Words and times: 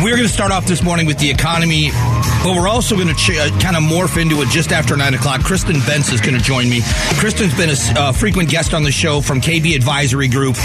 We're 0.00 0.14
going 0.14 0.28
to 0.28 0.32
start 0.32 0.52
off 0.52 0.64
this 0.64 0.80
morning 0.80 1.06
with 1.06 1.18
the 1.18 1.28
economy, 1.28 1.90
but 2.44 2.54
we're 2.54 2.68
also 2.68 2.94
going 2.94 3.08
to 3.08 3.14
ch- 3.14 3.36
uh, 3.36 3.50
kind 3.58 3.76
of 3.76 3.82
morph 3.82 4.20
into 4.20 4.40
it 4.42 4.48
just 4.48 4.70
after 4.70 4.96
9 4.96 5.14
o'clock. 5.14 5.42
Kristen 5.42 5.74
Bentz 5.76 6.12
is 6.12 6.20
going 6.20 6.36
to 6.36 6.40
join 6.40 6.70
me. 6.70 6.82
Kristen's 7.18 7.52
been 7.56 7.68
a 7.68 8.00
uh, 8.00 8.12
frequent 8.12 8.48
guest 8.48 8.74
on 8.74 8.84
the 8.84 8.92
show 8.92 9.20
from 9.20 9.40
KB 9.40 9.74
Advisory 9.74 10.28
Group. 10.28 10.56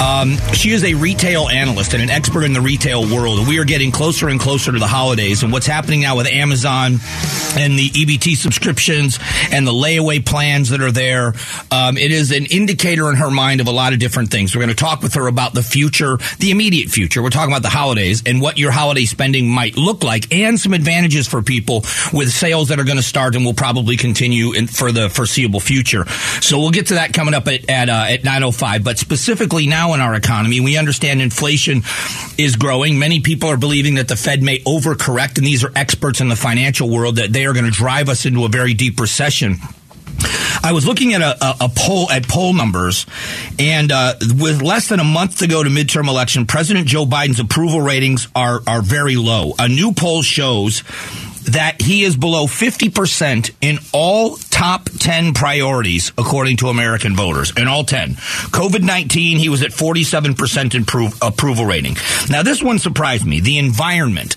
Um, 0.00 0.38
she 0.54 0.70
is 0.70 0.82
a 0.82 0.94
retail 0.94 1.48
analyst 1.48 1.94
and 1.94 2.02
an 2.02 2.10
expert 2.10 2.42
in 2.42 2.52
the 2.52 2.60
retail 2.60 3.02
world. 3.02 3.46
We 3.46 3.60
are 3.60 3.64
getting 3.64 3.92
closer 3.92 4.28
and 4.28 4.40
closer 4.40 4.72
to 4.72 4.78
the 4.80 4.88
holidays, 4.88 5.44
and 5.44 5.52
what's 5.52 5.66
happening 5.66 6.00
now 6.00 6.16
with 6.16 6.26
Amazon 6.26 6.94
and 7.56 7.78
the 7.78 7.90
EBT 7.90 8.34
subscriptions 8.36 9.20
and 9.52 9.64
the 9.64 9.72
layaway 9.72 10.24
plans 10.24 10.70
that 10.70 10.80
are 10.80 10.92
there, 10.92 11.34
um, 11.70 11.96
it 11.96 12.10
is 12.10 12.32
an 12.32 12.46
indicator 12.46 13.08
in 13.08 13.14
her 13.14 13.30
mind 13.30 13.60
of 13.60 13.68
a 13.68 13.72
lot 13.72 13.92
of 13.92 14.00
different 14.00 14.32
things. 14.32 14.54
We're 14.56 14.62
going 14.62 14.74
to 14.74 14.84
talk 14.84 15.00
with 15.00 15.14
her 15.14 15.28
about 15.28 15.54
the 15.54 15.62
future, 15.62 16.18
the 16.40 16.50
immediate 16.50 16.88
future. 16.88 17.22
We're 17.22 17.30
talking 17.30 17.52
about 17.52 17.62
the 17.62 17.68
holidays 17.68 18.24
and 18.26 18.40
what 18.40 18.58
your 18.58 18.72
holiday 18.80 19.04
spending 19.04 19.46
might 19.46 19.76
look 19.76 20.02
like 20.02 20.32
and 20.32 20.58
some 20.58 20.72
advantages 20.72 21.28
for 21.28 21.42
people 21.42 21.84
with 22.14 22.30
sales 22.30 22.68
that 22.68 22.80
are 22.80 22.84
going 22.84 22.96
to 22.96 23.02
start 23.02 23.36
and 23.36 23.44
will 23.44 23.52
probably 23.52 23.98
continue 23.98 24.54
in, 24.54 24.66
for 24.66 24.90
the 24.90 25.10
foreseeable 25.10 25.60
future. 25.60 26.06
So 26.40 26.58
we'll 26.58 26.70
get 26.70 26.86
to 26.86 26.94
that 26.94 27.12
coming 27.12 27.34
up 27.34 27.46
at, 27.46 27.68
at, 27.68 27.90
uh, 27.90 28.06
at 28.08 28.22
9.05. 28.22 28.82
But 28.82 28.98
specifically 28.98 29.66
now 29.66 29.92
in 29.92 30.00
our 30.00 30.14
economy, 30.14 30.60
we 30.60 30.78
understand 30.78 31.20
inflation 31.20 31.82
is 32.38 32.56
growing. 32.56 32.98
Many 32.98 33.20
people 33.20 33.50
are 33.50 33.58
believing 33.58 33.96
that 33.96 34.08
the 34.08 34.16
Fed 34.16 34.42
may 34.42 34.60
overcorrect, 34.60 35.36
and 35.36 35.46
these 35.46 35.62
are 35.62 35.72
experts 35.76 36.22
in 36.22 36.28
the 36.28 36.36
financial 36.36 36.88
world, 36.88 37.16
that 37.16 37.34
they 37.34 37.44
are 37.44 37.52
going 37.52 37.66
to 37.66 37.70
drive 37.70 38.08
us 38.08 38.24
into 38.24 38.46
a 38.46 38.48
very 38.48 38.72
deep 38.72 38.98
recession. 38.98 39.56
I 40.62 40.72
was 40.72 40.86
looking 40.86 41.14
at 41.14 41.20
a, 41.20 41.44
a, 41.44 41.56
a, 41.62 41.68
poll 41.74 42.10
at 42.10 42.28
poll 42.28 42.52
numbers, 42.52 43.06
and 43.58 43.90
uh, 43.90 44.14
with 44.38 44.62
less 44.62 44.88
than 44.88 45.00
a 45.00 45.04
month 45.04 45.38
to 45.38 45.46
go 45.46 45.62
to 45.62 45.70
midterm 45.70 46.08
election, 46.08 46.46
President 46.46 46.86
Joe 46.86 47.06
Biden's 47.06 47.40
approval 47.40 47.80
ratings 47.80 48.28
are 48.34 48.60
are 48.66 48.82
very 48.82 49.16
low. 49.16 49.54
A 49.58 49.68
new 49.68 49.92
poll 49.92 50.22
shows 50.22 50.82
that 51.44 51.80
he 51.80 52.04
is 52.04 52.16
below 52.16 52.46
50% 52.46 53.50
in 53.60 53.78
all 53.92 54.36
top 54.36 54.84
10 54.84 55.34
priorities 55.34 56.12
according 56.18 56.58
to 56.58 56.68
American 56.68 57.16
voters 57.16 57.52
in 57.56 57.66
all 57.66 57.84
10. 57.84 58.14
COVID-19 58.14 59.38
he 59.38 59.48
was 59.48 59.62
at 59.62 59.70
47% 59.70 60.74
improve, 60.74 61.14
approval 61.22 61.64
rating. 61.64 61.96
Now 62.28 62.42
this 62.42 62.62
one 62.62 62.78
surprised 62.78 63.26
me. 63.26 63.40
The 63.40 63.58
environment 63.58 64.36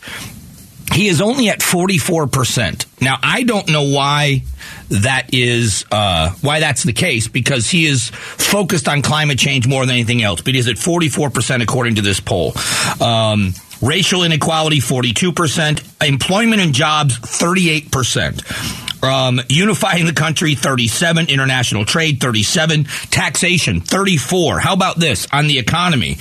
he 0.94 1.08
is 1.08 1.22
only 1.22 1.50
at 1.50 1.60
44%. 1.60 2.86
Now, 3.02 3.18
I 3.22 3.44
don't 3.44 3.70
know 3.70 3.84
why 3.84 4.44
that 4.90 5.34
is, 5.34 5.86
uh, 5.92 6.32
why 6.42 6.60
that's 6.60 6.84
the 6.84 6.94
case 6.94 7.28
because 7.28 7.70
he 7.70 7.88
is 7.88 8.10
focused 8.10 8.88
on 8.88 9.02
climate 9.02 9.40
change 9.40 9.68
more 9.68 9.86
than 9.86 9.96
anything 9.96 10.22
else, 10.22 10.42
but 10.42 10.54
he's 10.54 10.68
at 10.68 10.76
44% 10.76 11.62
according 11.64 11.96
to 11.96 12.02
this 12.02 12.20
poll. 12.20 12.54
Um, 13.02 13.54
racial 13.82 14.24
inequality, 14.24 14.80
42%. 14.80 16.08
Employment 16.08 16.62
and 16.62 16.74
jobs, 16.74 17.18
38%. 17.20 19.04
Um, 19.04 19.42
unifying 19.50 20.06
the 20.06 20.14
country, 20.14 20.56
37. 20.56 21.28
International 21.28 21.84
trade, 21.84 22.22
37. 22.22 22.86
Taxation, 23.10 23.82
34. 23.82 24.60
How 24.60 24.74
about 24.74 24.98
this 24.98 25.28
on 25.34 25.48
the 25.48 25.60
economy? 25.60 26.18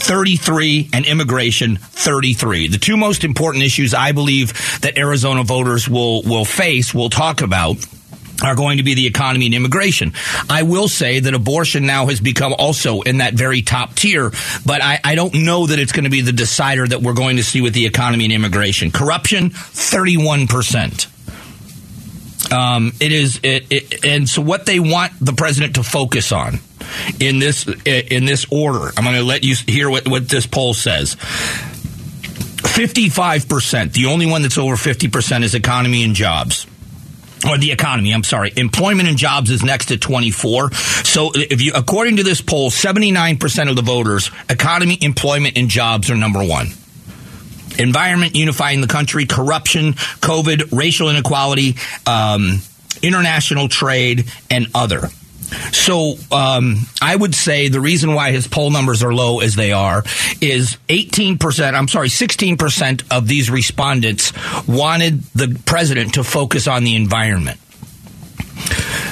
33 0.00 0.90
and 0.92 1.06
immigration 1.06 1.76
33. 1.76 2.68
The 2.68 2.78
two 2.78 2.96
most 2.96 3.22
important 3.22 3.64
issues 3.64 3.94
I 3.94 4.12
believe 4.12 4.80
that 4.80 4.98
Arizona 4.98 5.44
voters 5.44 5.88
will 5.88 6.22
will 6.22 6.44
face, 6.44 6.94
will 6.94 7.10
talk 7.10 7.42
about 7.42 7.76
are 8.42 8.54
going 8.54 8.78
to 8.78 8.82
be 8.82 8.94
the 8.94 9.06
economy 9.06 9.46
and 9.46 9.54
immigration. 9.54 10.12
I 10.48 10.62
will 10.62 10.88
say 10.88 11.20
that 11.20 11.34
abortion 11.34 11.84
now 11.86 12.06
has 12.06 12.20
become 12.20 12.54
also 12.58 13.02
in 13.02 13.18
that 13.18 13.34
very 13.34 13.60
top 13.62 13.94
tier, 13.94 14.30
but 14.64 14.82
I, 14.82 14.98
I, 15.04 15.14
don't 15.14 15.34
know 15.34 15.66
that 15.66 15.78
it's 15.78 15.92
going 15.92 16.04
to 16.04 16.10
be 16.10 16.22
the 16.22 16.32
decider 16.32 16.86
that 16.86 17.02
we're 17.02 17.12
going 17.12 17.36
to 17.36 17.44
see 17.44 17.60
with 17.60 17.74
the 17.74 17.84
economy 17.84 18.24
and 18.24 18.32
immigration. 18.32 18.90
Corruption, 18.92 19.50
31%. 19.50 21.18
Um, 22.50 22.92
it 22.98 23.12
is, 23.12 23.40
it, 23.42 23.66
it, 23.70 24.04
and 24.04 24.26
so 24.28 24.40
what 24.40 24.64
they 24.66 24.80
want 24.80 25.12
the 25.20 25.34
president 25.34 25.74
to 25.76 25.82
focus 25.82 26.32
on 26.32 26.60
in 27.18 27.38
this 27.38 27.66
in 27.84 28.24
this 28.24 28.46
order. 28.50 28.90
I'm 28.96 29.04
going 29.04 29.16
to 29.16 29.22
let 29.22 29.44
you 29.44 29.54
hear 29.66 29.90
what, 29.90 30.08
what 30.08 30.28
this 30.28 30.46
poll 30.46 30.74
says. 30.74 31.16
55%. 31.16 33.92
The 33.92 34.06
only 34.06 34.26
one 34.26 34.42
that's 34.42 34.58
over 34.58 34.76
50% 34.76 35.42
is 35.42 35.54
economy 35.54 36.04
and 36.04 36.14
jobs 36.14 36.66
or 37.48 37.58
the 37.58 37.72
economy, 37.72 38.12
I'm 38.12 38.24
sorry. 38.24 38.52
Employment 38.56 39.08
and 39.08 39.16
jobs 39.16 39.50
is 39.50 39.62
next 39.62 39.90
at 39.90 40.00
24. 40.00 40.72
So 40.72 41.32
if 41.34 41.62
you, 41.62 41.72
according 41.74 42.16
to 42.16 42.22
this 42.22 42.40
poll, 42.40 42.70
79% 42.70 43.70
of 43.70 43.76
the 43.76 43.82
voters, 43.82 44.30
economy, 44.48 44.98
employment, 45.00 45.56
and 45.56 45.68
jobs 45.68 46.10
are 46.10 46.16
number 46.16 46.44
one. 46.44 46.68
Environment, 47.78 48.34
unifying 48.34 48.80
the 48.80 48.86
country, 48.86 49.26
corruption, 49.26 49.94
COVID, 49.94 50.76
racial 50.76 51.08
inequality, 51.08 51.76
um, 52.06 52.60
international 53.02 53.68
trade, 53.68 54.30
and 54.50 54.66
other. 54.74 55.08
So 55.72 56.14
um, 56.32 56.76
I 57.00 57.14
would 57.14 57.34
say 57.34 57.68
the 57.68 57.80
reason 57.80 58.14
why 58.14 58.32
his 58.32 58.46
poll 58.46 58.70
numbers 58.70 59.02
are 59.02 59.12
low 59.12 59.40
as 59.40 59.54
they 59.54 59.72
are 59.72 60.02
is 60.40 60.76
18%, 60.88 61.74
I'm 61.74 61.88
sorry, 61.88 62.08
16% 62.08 63.04
of 63.10 63.26
these 63.26 63.50
respondents 63.50 64.32
wanted 64.66 65.22
the 65.34 65.60
president 65.66 66.14
to 66.14 66.24
focus 66.24 66.66
on 66.66 66.84
the 66.84 66.96
environment. 66.96 67.58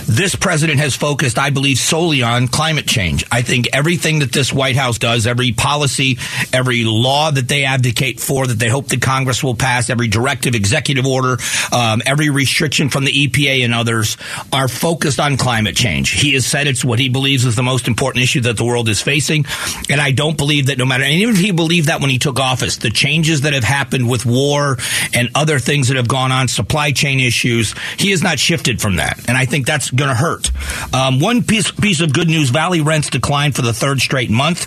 This 0.07 0.35
president 0.35 0.81
has 0.81 0.97
focused, 0.97 1.39
I 1.39 1.51
believe, 1.51 1.79
solely 1.79 2.23
on 2.23 2.49
climate 2.49 2.87
change. 2.87 3.25
I 3.31 3.43
think 3.43 3.69
everything 3.73 4.21
that 4.21 4.33
this 4.33 4.53
White 4.53 4.77
House 4.77 4.99
does, 4.99 5.27
every 5.27 5.53
policy, 5.53 6.19
every 6.53 6.85
law 6.85 7.31
that 7.31 7.47
they 7.47 7.65
advocate 7.65 8.19
for, 8.19 8.47
that 8.47 8.59
they 8.59 8.69
hope 8.69 8.89
the 8.89 8.99
Congress 8.99 9.45
will 9.45 9.55
pass, 9.55 9.91
every 9.91 10.09
directive, 10.09 10.55
executive 10.55 11.07
order, 11.07 11.37
um, 11.73 12.03
every 12.05 12.31
restriction 12.31 12.89
from 12.89 13.05
the 13.05 13.13
EPA 13.13 13.65
and 13.65 13.75
others 13.75 14.17
are 14.53 14.69
focused 14.69 15.21
on 15.21 15.37
climate 15.37 15.77
change. 15.77 16.11
He 16.11 16.35
has 16.35 16.47
said 16.47 16.67
it's 16.67 16.85
what 16.85 16.99
he 16.99 17.09
believes 17.09 17.45
is 17.45 17.57
the 17.57 17.63
most 17.63 17.87
important 17.87 18.23
issue 18.23 18.41
that 18.43 18.57
the 18.57 18.65
world 18.65 18.89
is 18.89 19.01
facing. 19.01 19.47
And 19.89 20.01
I 20.01 20.11
don't 20.11 20.37
believe 20.37 20.67
that 20.67 20.79
no 20.79 20.85
matter, 20.85 21.05
and 21.05 21.13
even 21.13 21.35
if 21.35 21.41
he 21.41 21.53
believed 21.53 21.89
that 21.89 22.01
when 22.01 22.11
he 22.11 22.19
took 22.19 22.41
office, 22.41 22.79
the 22.79 22.91
changes 22.91 23.43
that 23.43 23.53
have 23.53 23.65
happened 23.65 24.09
with 24.09 24.27
war 24.27 24.79
and 25.15 25.31
other 25.35 25.59
things 25.59 25.89
that 25.89 25.97
have 25.97 26.09
gone 26.09 26.33
on, 26.33 26.49
supply 26.49 26.93
chain 26.93 27.21
issues, 27.21 27.75
he 27.99 28.11
has 28.11 28.23
not 28.23 28.39
shifted 28.39 28.81
from 28.81 28.97
that. 28.97 29.19
And 29.29 29.38
I 29.39 29.45
think 29.45 29.67
that's 29.67 29.91
going 29.91 30.09
to 30.09 30.17
hurt. 30.17 30.51
Um, 30.93 31.21
one 31.21 31.45
piece 31.45 31.71
piece 31.71 32.01
of 32.01 32.13
good 32.13 32.27
news: 32.27 32.51
Valley 32.51 32.81
rents 32.81 33.09
declined 33.09 33.55
for 33.55 33.63
the 33.63 33.73
third 33.73 34.01
straight 34.01 34.31
month. 34.31 34.67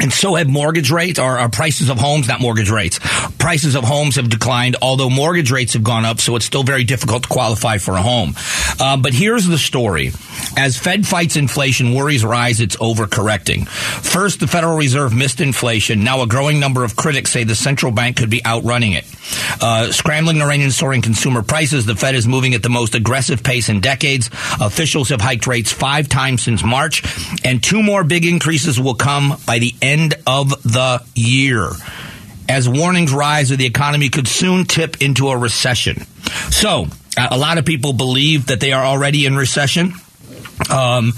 And 0.00 0.12
so 0.12 0.34
have 0.34 0.48
mortgage 0.48 0.90
rates, 0.90 1.20
or, 1.20 1.38
or, 1.38 1.48
prices 1.48 1.88
of 1.88 1.98
homes, 1.98 2.26
not 2.26 2.40
mortgage 2.40 2.68
rates. 2.68 2.98
Prices 3.38 3.76
of 3.76 3.84
homes 3.84 4.16
have 4.16 4.28
declined, 4.28 4.74
although 4.82 5.08
mortgage 5.08 5.52
rates 5.52 5.74
have 5.74 5.84
gone 5.84 6.04
up, 6.04 6.20
so 6.20 6.34
it's 6.34 6.44
still 6.44 6.64
very 6.64 6.82
difficult 6.82 7.22
to 7.22 7.28
qualify 7.28 7.78
for 7.78 7.94
a 7.94 8.02
home. 8.02 8.34
Uh, 8.80 8.96
but 8.96 9.14
here's 9.14 9.46
the 9.46 9.56
story. 9.56 10.10
As 10.56 10.76
Fed 10.76 11.06
fights 11.06 11.36
inflation, 11.36 11.94
worries 11.94 12.24
rise 12.24 12.60
it's 12.60 12.74
overcorrecting. 12.76 13.68
First, 13.68 14.40
the 14.40 14.48
Federal 14.48 14.76
Reserve 14.76 15.14
missed 15.14 15.40
inflation. 15.40 16.02
Now 16.02 16.22
a 16.22 16.26
growing 16.26 16.58
number 16.58 16.82
of 16.82 16.96
critics 16.96 17.30
say 17.30 17.44
the 17.44 17.54
central 17.54 17.92
bank 17.92 18.16
could 18.16 18.30
be 18.30 18.44
outrunning 18.44 18.94
it. 18.94 19.04
Uh, 19.60 19.92
scrambling 19.92 20.38
to 20.38 20.46
rein 20.46 20.60
in 20.60 20.70
soaring 20.70 21.02
consumer 21.02 21.42
prices, 21.42 21.86
the 21.86 21.94
Fed 21.94 22.14
is 22.14 22.26
moving 22.26 22.54
at 22.54 22.62
the 22.62 22.68
most 22.68 22.94
aggressive 22.94 23.42
pace 23.42 23.68
in 23.68 23.80
decades. 23.80 24.28
Officials 24.60 25.08
have 25.10 25.20
hiked 25.20 25.46
rates 25.46 25.72
five 25.72 26.08
times 26.08 26.42
since 26.42 26.64
March, 26.64 27.02
and 27.44 27.62
two 27.62 27.82
more 27.82 28.04
big 28.04 28.24
increases 28.24 28.78
will 28.80 28.94
come 28.94 29.36
by 29.46 29.58
the 29.58 29.74
end 29.80 30.14
of 30.26 30.50
the 30.62 31.02
year. 31.14 31.70
As 32.48 32.68
warnings 32.68 33.12
rise 33.12 33.48
that 33.48 33.56
the 33.56 33.66
economy 33.66 34.10
could 34.10 34.28
soon 34.28 34.64
tip 34.64 35.00
into 35.00 35.28
a 35.28 35.36
recession. 35.36 36.04
So, 36.50 36.86
a 37.16 37.38
lot 37.38 37.58
of 37.58 37.64
people 37.64 37.92
believe 37.92 38.46
that 38.46 38.60
they 38.60 38.72
are 38.72 38.84
already 38.84 39.24
in 39.24 39.36
recession. 39.36 39.94
Um, 40.70 41.12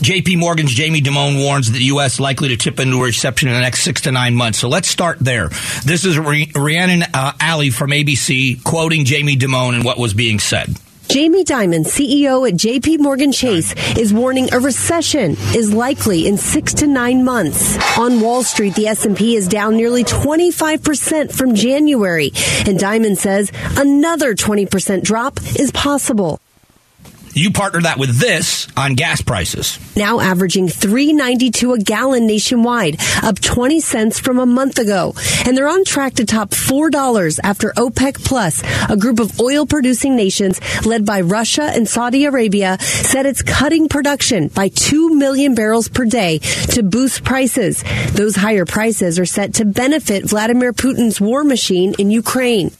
J.P. 0.00 0.36
Morgan's 0.36 0.72
Jamie 0.72 1.00
Dimon 1.00 1.42
warns 1.44 1.70
that 1.70 1.78
the 1.78 1.84
U.S. 1.84 2.20
likely 2.20 2.48
to 2.48 2.56
tip 2.56 2.80
into 2.80 2.98
a 2.98 3.04
recession 3.04 3.48
in 3.48 3.54
the 3.54 3.60
next 3.60 3.82
six 3.82 4.02
to 4.02 4.12
nine 4.12 4.34
months. 4.34 4.58
So 4.58 4.68
let's 4.68 4.88
start 4.88 5.18
there. 5.18 5.48
This 5.84 6.04
is 6.04 6.18
Rhiannon 6.18 7.04
uh, 7.14 7.32
Ally 7.40 7.70
from 7.70 7.90
ABC 7.90 8.62
quoting 8.64 9.04
Jamie 9.04 9.36
Dimon 9.36 9.74
and 9.74 9.84
what 9.84 9.98
was 9.98 10.14
being 10.14 10.38
said. 10.38 10.76
Jamie 11.08 11.44
Dimon, 11.44 11.84
CEO 11.84 12.48
at 12.48 12.54
JP 12.54 13.00
Morgan 13.00 13.32
Chase, 13.32 13.74
is 13.98 14.14
warning 14.14 14.48
a 14.54 14.58
recession 14.58 15.32
is 15.54 15.70
likely 15.70 16.26
in 16.26 16.38
6 16.38 16.74
to 16.74 16.86
9 16.86 17.22
months. 17.22 17.76
On 17.98 18.20
Wall 18.20 18.42
Street, 18.42 18.74
the 18.76 18.86
S&P 18.86 19.36
is 19.36 19.46
down 19.46 19.76
nearly 19.76 20.04
25% 20.04 21.30
from 21.30 21.54
January, 21.54 22.32
and 22.66 22.78
Dimon 22.78 23.18
says 23.18 23.52
another 23.76 24.34
20% 24.34 25.02
drop 25.02 25.38
is 25.56 25.70
possible. 25.72 26.40
You 27.34 27.50
partner 27.50 27.80
that 27.82 27.98
with 27.98 28.18
this 28.18 28.68
on 28.76 28.94
gas 28.94 29.22
prices. 29.22 29.78
Now 29.96 30.20
averaging 30.20 30.68
3.92 30.68 31.80
a 31.80 31.82
gallon 31.82 32.26
nationwide, 32.26 33.00
up 33.22 33.40
20 33.40 33.80
cents 33.80 34.18
from 34.18 34.38
a 34.38 34.44
month 34.44 34.78
ago. 34.78 35.14
And 35.46 35.56
they're 35.56 35.68
on 35.68 35.84
track 35.84 36.14
to 36.14 36.26
top 36.26 36.50
$4 36.50 37.40
after 37.42 37.70
OPEC 37.70 38.22
Plus, 38.22 38.62
a 38.90 38.98
group 38.98 39.18
of 39.18 39.40
oil 39.40 39.64
producing 39.64 40.14
nations 40.14 40.60
led 40.84 41.06
by 41.06 41.22
Russia 41.22 41.62
and 41.62 41.88
Saudi 41.88 42.26
Arabia, 42.26 42.76
said 42.80 43.24
it's 43.24 43.42
cutting 43.42 43.88
production 43.88 44.48
by 44.48 44.68
2 44.68 45.14
million 45.14 45.54
barrels 45.54 45.88
per 45.88 46.04
day 46.04 46.38
to 46.72 46.82
boost 46.82 47.24
prices. 47.24 47.82
Those 48.12 48.36
higher 48.36 48.66
prices 48.66 49.18
are 49.18 49.26
set 49.26 49.54
to 49.54 49.64
benefit 49.64 50.24
Vladimir 50.24 50.74
Putin's 50.74 51.18
war 51.20 51.44
machine 51.44 51.94
in 51.98 52.10
Ukraine. 52.10 52.72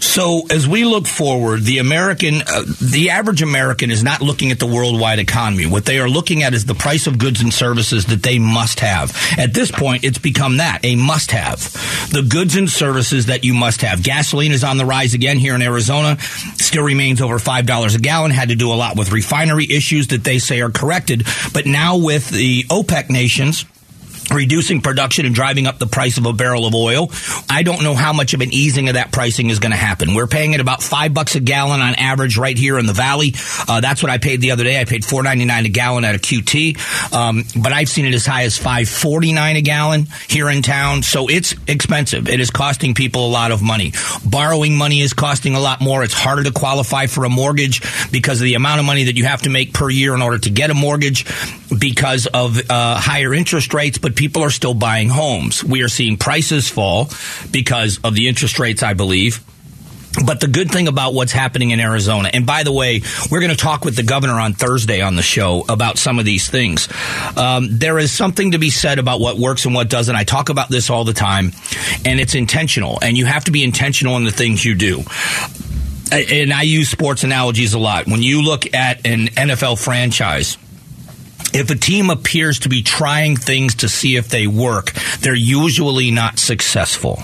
So 0.00 0.42
as 0.50 0.66
we 0.66 0.84
look 0.84 1.06
forward, 1.06 1.62
the 1.62 1.78
American, 1.78 2.42
uh, 2.42 2.62
the 2.80 3.10
average 3.10 3.42
American 3.42 3.90
is 3.90 4.02
not 4.02 4.20
looking 4.20 4.50
at 4.50 4.58
the 4.58 4.66
worldwide 4.66 5.18
economy. 5.18 5.66
What 5.66 5.84
they 5.84 5.98
are 5.98 6.08
looking 6.08 6.42
at 6.42 6.54
is 6.54 6.64
the 6.64 6.74
price 6.74 7.06
of 7.06 7.18
goods 7.18 7.40
and 7.40 7.52
services 7.52 8.06
that 8.06 8.22
they 8.22 8.38
must 8.38 8.80
have. 8.80 9.16
At 9.38 9.54
this 9.54 9.70
point, 9.70 10.04
it's 10.04 10.18
become 10.18 10.58
that 10.58 10.80
a 10.84 10.96
must 10.96 11.30
have. 11.32 11.60
The 12.10 12.26
goods 12.28 12.56
and 12.56 12.68
services 12.68 13.26
that 13.26 13.44
you 13.44 13.54
must 13.54 13.82
have. 13.82 14.02
Gasoline 14.02 14.52
is 14.52 14.64
on 14.64 14.76
the 14.76 14.86
rise 14.86 15.14
again 15.14 15.38
here 15.38 15.54
in 15.54 15.62
Arizona. 15.62 16.18
Still 16.20 16.84
remains 16.84 17.20
over 17.20 17.38
five 17.38 17.66
dollars 17.66 17.94
a 17.94 17.98
gallon. 17.98 18.30
Had 18.30 18.48
to 18.48 18.56
do 18.56 18.72
a 18.72 18.74
lot 18.74 18.96
with 18.96 19.12
refinery 19.12 19.66
issues 19.70 20.08
that 20.08 20.24
they 20.24 20.38
say 20.38 20.60
are 20.60 20.70
corrected. 20.70 21.26
But 21.52 21.66
now 21.66 21.96
with 21.96 22.30
the 22.30 22.64
OPEC 22.64 23.10
nations 23.10 23.64
reducing 24.30 24.80
production 24.80 25.26
and 25.26 25.34
driving 25.34 25.66
up 25.66 25.78
the 25.78 25.86
price 25.86 26.18
of 26.18 26.26
a 26.26 26.32
barrel 26.32 26.66
of 26.66 26.74
oil. 26.74 27.10
I 27.48 27.62
don't 27.62 27.82
know 27.82 27.94
how 27.94 28.12
much 28.12 28.34
of 28.34 28.40
an 28.40 28.52
easing 28.52 28.88
of 28.88 28.94
that 28.94 29.12
pricing 29.12 29.50
is 29.50 29.58
going 29.58 29.72
to 29.72 29.76
happen. 29.78 30.14
We're 30.14 30.26
paying 30.26 30.52
it 30.52 30.60
about 30.60 30.82
five 30.82 31.14
bucks 31.14 31.34
a 31.34 31.40
gallon 31.40 31.80
on 31.80 31.94
average 31.94 32.36
right 32.36 32.56
here 32.56 32.78
in 32.78 32.86
the 32.86 32.92
valley. 32.92 33.34
Uh, 33.66 33.80
that's 33.80 34.02
what 34.02 34.10
I 34.10 34.18
paid 34.18 34.40
the 34.40 34.50
other 34.50 34.64
day. 34.64 34.80
I 34.80 34.84
paid 34.84 35.04
four 35.04 35.22
ninety 35.22 35.44
nine 35.44 35.66
a 35.66 35.68
gallon 35.68 36.04
at 36.04 36.14
a 36.14 36.18
QT, 36.18 37.12
um, 37.12 37.44
but 37.60 37.72
I've 37.72 37.88
seen 37.88 38.04
it 38.06 38.14
as 38.14 38.26
high 38.26 38.44
as 38.44 38.56
five 38.56 38.88
forty 38.88 39.32
nine 39.32 39.56
a 39.56 39.62
gallon 39.62 40.06
here 40.28 40.48
in 40.50 40.62
town. 40.62 41.02
So 41.02 41.28
it's 41.28 41.54
expensive. 41.66 42.28
It 42.28 42.40
is 42.40 42.50
costing 42.50 42.94
people 42.94 43.26
a 43.26 43.30
lot 43.30 43.50
of 43.50 43.62
money. 43.62 43.92
Borrowing 44.24 44.76
money 44.76 45.00
is 45.00 45.12
costing 45.12 45.54
a 45.54 45.60
lot 45.60 45.80
more. 45.80 46.04
It's 46.04 46.14
harder 46.14 46.44
to 46.44 46.52
qualify 46.52 47.06
for 47.06 47.24
a 47.24 47.30
mortgage 47.30 47.82
because 48.10 48.40
of 48.40 48.44
the 48.44 48.54
amount 48.54 48.80
of 48.80 48.86
money 48.86 49.04
that 49.04 49.16
you 49.16 49.24
have 49.24 49.42
to 49.42 49.50
make 49.50 49.72
per 49.72 49.90
year 49.90 50.14
in 50.14 50.22
order 50.22 50.38
to 50.38 50.50
get 50.50 50.70
a 50.70 50.74
mortgage 50.74 51.26
because 51.76 52.26
of 52.26 52.58
uh, 52.70 52.96
higher 52.96 53.34
interest 53.34 53.74
rates. 53.74 53.98
But 53.98 54.16
people 54.18 54.42
are 54.42 54.50
still 54.50 54.74
buying 54.74 55.08
homes. 55.08 55.62
We 55.62 55.82
are 55.82 55.88
seeing 55.88 56.16
prices 56.16 56.68
fall 56.68 57.08
because 57.52 58.00
of 58.02 58.14
the 58.14 58.28
interest 58.28 58.58
rates, 58.58 58.82
I 58.82 58.94
believe. 58.94 59.44
But 60.26 60.40
the 60.40 60.48
good 60.48 60.72
thing 60.72 60.88
about 60.88 61.14
what's 61.14 61.30
happening 61.30 61.70
in 61.70 61.78
Arizona, 61.78 62.28
and 62.32 62.44
by 62.44 62.64
the 62.64 62.72
way, 62.72 63.02
we're 63.30 63.38
going 63.38 63.52
to 63.52 63.56
talk 63.56 63.84
with 63.84 63.94
the 63.94 64.02
governor 64.02 64.40
on 64.40 64.54
Thursday 64.54 65.00
on 65.00 65.14
the 65.14 65.22
show 65.22 65.64
about 65.68 65.96
some 65.96 66.18
of 66.18 66.24
these 66.24 66.48
things. 66.48 66.88
Um, 67.36 67.68
there 67.78 68.00
is 68.00 68.10
something 68.10 68.50
to 68.50 68.58
be 68.58 68.70
said 68.70 68.98
about 68.98 69.20
what 69.20 69.38
works 69.38 69.64
and 69.64 69.74
what 69.74 69.88
doesn't. 69.88 70.16
I 70.16 70.24
talk 70.24 70.48
about 70.48 70.68
this 70.68 70.90
all 70.90 71.04
the 71.04 71.12
time, 71.12 71.52
and 72.04 72.18
it's 72.18 72.34
intentional, 72.34 72.98
and 73.00 73.16
you 73.16 73.26
have 73.26 73.44
to 73.44 73.52
be 73.52 73.62
intentional 73.62 74.16
in 74.16 74.24
the 74.24 74.32
things 74.32 74.64
you 74.64 74.74
do 74.74 75.04
and 76.10 76.54
I 76.54 76.62
use 76.62 76.88
sports 76.88 77.22
analogies 77.22 77.74
a 77.74 77.78
lot. 77.78 78.06
When 78.06 78.22
you 78.22 78.42
look 78.42 78.74
at 78.74 79.06
an 79.06 79.26
NFL 79.26 79.78
franchise, 79.78 80.56
if 81.52 81.70
a 81.70 81.76
team 81.76 82.10
appears 82.10 82.60
to 82.60 82.68
be 82.68 82.82
trying 82.82 83.36
things 83.36 83.76
to 83.76 83.88
see 83.88 84.16
if 84.16 84.28
they 84.28 84.46
work, 84.46 84.92
they're 85.20 85.34
usually 85.34 86.10
not 86.10 86.38
successful. 86.38 87.22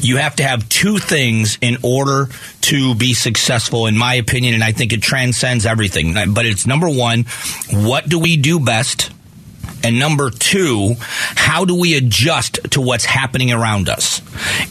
You 0.00 0.18
have 0.18 0.36
to 0.36 0.44
have 0.44 0.68
two 0.68 0.98
things 0.98 1.58
in 1.60 1.78
order 1.82 2.28
to 2.62 2.94
be 2.94 3.14
successful, 3.14 3.86
in 3.86 3.96
my 3.98 4.14
opinion, 4.14 4.54
and 4.54 4.62
I 4.62 4.72
think 4.72 4.92
it 4.92 5.02
transcends 5.02 5.66
everything. 5.66 6.14
But 6.32 6.46
it's 6.46 6.66
number 6.66 6.88
one, 6.88 7.24
what 7.70 8.08
do 8.08 8.18
we 8.18 8.36
do 8.36 8.60
best? 8.60 9.10
And 9.84 9.98
number 9.98 10.30
two, 10.30 10.94
how 10.98 11.64
do 11.64 11.78
we 11.78 11.96
adjust 11.96 12.58
to 12.72 12.80
what's 12.80 13.04
happening 13.04 13.52
around 13.52 13.88
us? 13.88 14.22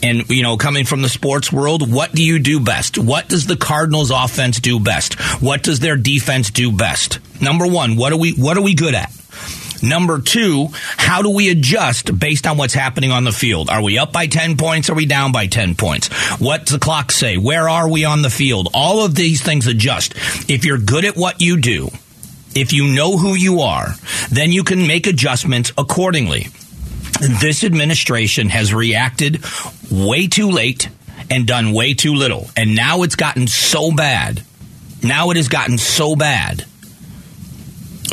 And, 0.03 0.29
you 0.29 0.43
know, 0.43 0.57
coming 0.57 0.85
from 0.85 1.01
the 1.01 1.09
sports 1.09 1.51
world, 1.51 1.91
what 1.91 2.13
do 2.13 2.23
you 2.23 2.39
do 2.39 2.59
best? 2.59 2.97
What 2.97 3.29
does 3.29 3.45
the 3.45 3.55
Cardinals 3.55 4.11
offense 4.11 4.59
do 4.59 4.79
best? 4.79 5.13
What 5.41 5.63
does 5.63 5.79
their 5.79 5.95
defense 5.95 6.51
do 6.51 6.71
best? 6.71 7.19
Number 7.41 7.67
one, 7.67 7.95
what 7.95 8.13
are 8.13 8.17
we, 8.17 8.33
what 8.33 8.57
are 8.57 8.63
we 8.63 8.73
good 8.73 8.95
at? 8.95 9.11
Number 9.81 10.19
two, 10.19 10.69
how 10.97 11.21
do 11.21 11.29
we 11.29 11.49
adjust 11.49 12.17
based 12.17 12.47
on 12.47 12.57
what's 12.57 12.73
happening 12.73 13.11
on 13.11 13.23
the 13.23 13.31
field? 13.31 13.69
Are 13.69 13.81
we 13.81 13.97
up 13.97 14.11
by 14.11 14.27
10 14.27 14.57
points? 14.57 14.89
Are 14.89 14.95
we 14.95 15.05
down 15.05 15.31
by 15.31 15.47
10 15.47 15.75
points? 15.75 16.07
What's 16.39 16.71
the 16.71 16.79
clock 16.79 17.11
say? 17.11 17.37
Where 17.37 17.69
are 17.69 17.87
we 17.87 18.05
on 18.05 18.21
the 18.21 18.29
field? 18.29 18.69
All 18.73 19.05
of 19.05 19.15
these 19.15 19.41
things 19.41 19.67
adjust. 19.67 20.15
If 20.49 20.65
you're 20.65 20.79
good 20.79 21.05
at 21.05 21.15
what 21.15 21.41
you 21.41 21.57
do, 21.57 21.89
if 22.55 22.73
you 22.73 22.93
know 22.93 23.17
who 23.17 23.35
you 23.35 23.61
are, 23.61 23.89
then 24.31 24.51
you 24.51 24.63
can 24.63 24.87
make 24.87 25.05
adjustments 25.05 25.71
accordingly. 25.77 26.47
This 27.41 27.63
administration 27.63 28.49
has 28.49 28.73
reacted 28.73 29.43
way 29.91 30.27
too 30.27 30.49
late 30.49 30.89
and 31.29 31.45
done 31.45 31.73
way 31.73 31.93
too 31.93 32.13
little. 32.13 32.47
And 32.55 32.75
now 32.75 33.03
it's 33.03 33.15
gotten 33.15 33.47
so 33.47 33.91
bad. 33.91 34.43
Now 35.03 35.29
it 35.29 35.37
has 35.37 35.49
gotten 35.49 35.77
so 35.77 36.15
bad 36.15 36.65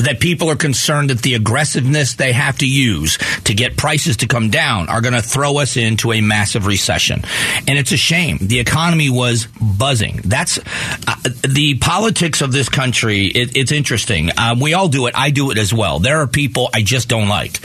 that 0.02 0.18
people 0.20 0.50
are 0.50 0.56
concerned 0.56 1.10
that 1.10 1.22
the 1.22 1.34
aggressiveness 1.34 2.14
they 2.14 2.32
have 2.32 2.58
to 2.58 2.66
use 2.66 3.18
to 3.44 3.54
get 3.54 3.76
prices 3.76 4.18
to 4.18 4.26
come 4.26 4.50
down 4.50 4.88
are 4.88 5.00
going 5.00 5.14
to 5.14 5.22
throw 5.22 5.58
us 5.58 5.76
into 5.76 6.12
a 6.12 6.20
massive 6.20 6.66
recession. 6.66 7.22
And 7.68 7.78
it's 7.78 7.92
a 7.92 7.96
shame. 7.96 8.38
The 8.40 8.58
economy 8.58 9.10
was 9.10 9.46
buzzing. 9.46 10.20
That's 10.24 10.58
uh, 10.58 11.16
the 11.48 11.78
politics 11.80 12.40
of 12.40 12.52
this 12.52 12.68
country. 12.68 13.26
It, 13.26 13.56
it's 13.56 13.72
interesting. 13.72 14.30
Um, 14.38 14.60
we 14.60 14.74
all 14.74 14.88
do 14.88 15.06
it. 15.06 15.14
I 15.16 15.30
do 15.30 15.50
it 15.50 15.58
as 15.58 15.72
well. 15.72 15.98
There 15.98 16.18
are 16.18 16.26
people 16.26 16.70
I 16.74 16.82
just 16.82 17.08
don't 17.08 17.28
like. 17.28 17.60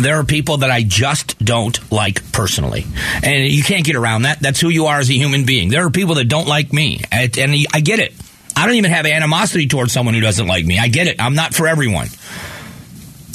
There 0.00 0.18
are 0.18 0.24
people 0.24 0.58
that 0.58 0.70
I 0.70 0.82
just 0.82 1.38
don't 1.38 1.78
like 1.92 2.32
personally. 2.32 2.86
And 3.22 3.46
you 3.46 3.62
can't 3.62 3.84
get 3.84 3.96
around 3.96 4.22
that. 4.22 4.40
That's 4.40 4.60
who 4.60 4.68
you 4.68 4.86
are 4.86 4.98
as 4.98 5.10
a 5.10 5.14
human 5.14 5.44
being. 5.44 5.68
There 5.68 5.84
are 5.84 5.90
people 5.90 6.16
that 6.16 6.28
don't 6.28 6.48
like 6.48 6.72
me. 6.72 7.02
And, 7.12 7.36
and 7.38 7.54
I 7.72 7.80
get 7.80 7.98
it. 7.98 8.14
I 8.58 8.66
don't 8.66 8.74
even 8.74 8.90
have 8.90 9.06
animosity 9.06 9.68
towards 9.68 9.92
someone 9.92 10.14
who 10.14 10.20
doesn't 10.20 10.48
like 10.48 10.66
me. 10.66 10.80
I 10.80 10.88
get 10.88 11.06
it. 11.06 11.22
I'm 11.22 11.36
not 11.36 11.54
for 11.54 11.68
everyone. 11.68 12.08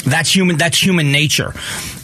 That's 0.06 0.36
human. 0.36 0.58
That's 0.58 0.78
human 0.78 1.14
nature. 1.14 1.54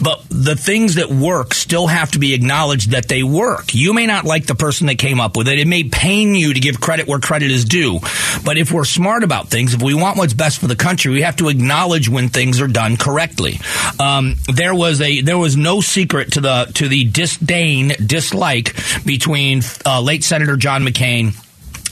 But 0.01 0.23
the 0.29 0.55
things 0.55 0.95
that 0.95 1.09
work 1.09 1.53
still 1.53 1.87
have 1.87 2.11
to 2.11 2.19
be 2.19 2.33
acknowledged 2.33 2.91
that 2.91 3.09
they 3.09 3.23
work. 3.23 3.73
You 3.73 3.93
may 3.93 4.05
not 4.05 4.23
like 4.23 4.45
the 4.45 4.55
person 4.55 4.87
that 4.87 4.95
came 4.95 5.19
up 5.19 5.35
with 5.35 5.49
it. 5.49 5.59
It 5.59 5.67
may 5.67 5.83
pain 5.83 6.33
you 6.33 6.53
to 6.53 6.59
give 6.61 6.79
credit 6.79 7.07
where 7.07 7.19
credit 7.19 7.51
is 7.51 7.65
due. 7.65 7.99
But 8.45 8.57
if 8.57 8.71
we're 8.71 8.85
smart 8.85 9.25
about 9.25 9.49
things, 9.49 9.73
if 9.73 9.81
we 9.81 9.93
want 9.93 10.17
what's 10.17 10.33
best 10.33 10.59
for 10.59 10.67
the 10.67 10.77
country, 10.77 11.11
we 11.11 11.23
have 11.23 11.35
to 11.37 11.49
acknowledge 11.49 12.07
when 12.07 12.29
things 12.29 12.61
are 12.61 12.69
done 12.69 12.95
correctly. 12.95 13.59
Um, 13.99 14.35
there 14.47 14.73
was 14.73 15.01
a 15.01 15.19
there 15.19 15.37
was 15.37 15.57
no 15.57 15.81
secret 15.81 16.31
to 16.33 16.41
the 16.41 16.71
to 16.75 16.87
the 16.87 17.03
disdain 17.03 17.89
dislike 18.05 18.77
between 19.05 19.61
uh, 19.85 19.99
late 19.99 20.23
Senator 20.23 20.55
John 20.55 20.85
McCain 20.85 21.33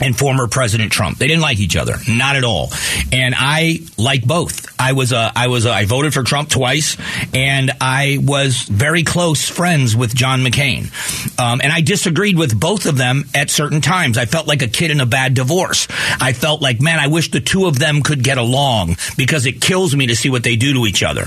and 0.02 0.18
former 0.18 0.48
President 0.48 0.92
Trump. 0.92 1.18
They 1.18 1.28
didn't 1.28 1.42
like 1.42 1.60
each 1.60 1.76
other, 1.76 1.96
not 2.08 2.36
at 2.36 2.44
all. 2.44 2.70
And 3.12 3.34
I 3.38 3.80
like 3.98 4.26
both. 4.26 4.68
I 4.80 4.94
was 4.94 5.12
a, 5.12 5.32
I 5.36 5.48
was 5.48 5.66
a, 5.66 5.72
I 5.72 5.86
voted 5.86 6.14
for 6.14 6.24
Trump 6.24 6.50
twice, 6.50 6.98
and 7.34 7.72
I 7.82 8.20
was 8.22 8.62
very 8.64 9.04
close 9.04 9.50
friends 9.50 9.96
with 9.96 10.14
John 10.14 10.42
McCain. 10.42 10.92
Um, 11.40 11.62
and 11.64 11.72
I 11.72 11.82
disagreed 11.82 12.38
with 12.38 12.58
both 12.60 12.86
of 12.86 12.98
them 12.98 13.26
at 13.34 13.50
certain 13.50 13.82
times. 13.82 14.18
I 14.18 14.26
felt 14.26 14.48
like 14.48 14.62
a 14.62 14.68
kid 14.68 14.92
in 14.92 15.02
a 15.02 15.06
bad 15.06 15.34
divorce. 15.34 15.88
I 16.22 16.34
felt 16.34 16.62
like, 16.62 16.80
man, 16.80 17.00
I 17.00 17.08
wish 17.08 17.32
the 17.32 17.40
two 17.40 17.66
of 17.66 17.80
them 17.80 18.04
could 18.04 18.24
get 18.24 18.38
along 18.38 18.98
because 19.18 19.46
it 19.46 19.62
kills 19.62 19.96
me 19.96 20.08
to 20.08 20.16
see 20.16 20.30
what 20.30 20.44
they 20.44 20.56
do 20.56 20.74
to 20.74 20.86
each 20.86 21.04
other. 21.04 21.26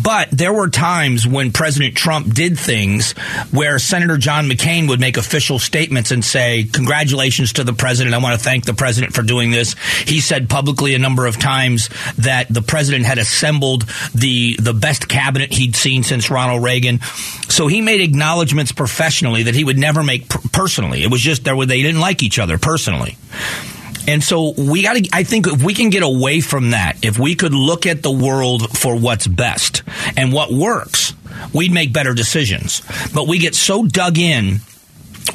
But 0.00 0.30
there 0.30 0.52
were 0.52 0.68
times 0.68 1.26
when 1.26 1.52
President 1.52 1.96
Trump 1.96 2.32
did 2.32 2.58
things 2.58 3.12
where 3.50 3.78
Senator 3.78 4.16
John 4.16 4.48
McCain 4.48 4.88
would 4.88 5.00
make 5.00 5.16
official 5.16 5.58
statements 5.58 6.10
and 6.10 6.24
say, 6.24 6.64
"Congratulations 6.64 7.52
to 7.54 7.64
the 7.64 7.72
president. 7.72 7.95
I 8.14 8.18
want 8.18 8.38
to 8.38 8.44
thank 8.44 8.64
the 8.64 8.74
president 8.74 9.14
for 9.14 9.22
doing 9.22 9.50
this." 9.50 9.74
He 10.06 10.20
said 10.20 10.48
publicly 10.48 10.94
a 10.94 10.98
number 10.98 11.26
of 11.26 11.38
times 11.38 11.90
that 12.18 12.48
the 12.48 12.62
president 12.62 13.04
had 13.06 13.18
assembled 13.18 13.84
the 14.14 14.56
the 14.58 14.74
best 14.74 15.08
cabinet 15.08 15.52
he'd 15.52 15.76
seen 15.76 16.02
since 16.02 16.30
Ronald 16.30 16.62
Reagan. 16.62 17.00
So 17.48 17.66
he 17.66 17.80
made 17.80 18.00
acknowledgments 18.00 18.72
professionally 18.72 19.44
that 19.44 19.54
he 19.54 19.64
would 19.64 19.78
never 19.78 20.02
make 20.02 20.28
personally. 20.52 21.02
It 21.02 21.10
was 21.10 21.20
just 21.20 21.44
there 21.44 21.56
they 21.66 21.82
didn't 21.82 22.00
like 22.00 22.22
each 22.22 22.38
other 22.38 22.58
personally. 22.58 23.16
And 24.08 24.22
so 24.22 24.54
we 24.56 24.82
got 24.82 24.94
to, 24.94 25.08
I 25.12 25.24
think 25.24 25.48
if 25.48 25.62
we 25.62 25.74
can 25.74 25.90
get 25.90 26.02
away 26.02 26.40
from 26.40 26.70
that, 26.70 26.98
if 27.02 27.18
we 27.18 27.34
could 27.34 27.52
look 27.52 27.86
at 27.86 28.02
the 28.02 28.10
world 28.10 28.78
for 28.78 28.96
what's 28.96 29.26
best 29.26 29.82
and 30.16 30.32
what 30.32 30.52
works, 30.52 31.12
we'd 31.52 31.72
make 31.72 31.92
better 31.92 32.14
decisions. 32.14 32.82
But 33.12 33.26
we 33.26 33.38
get 33.38 33.54
so 33.54 33.84
dug 33.84 34.18
in 34.18 34.60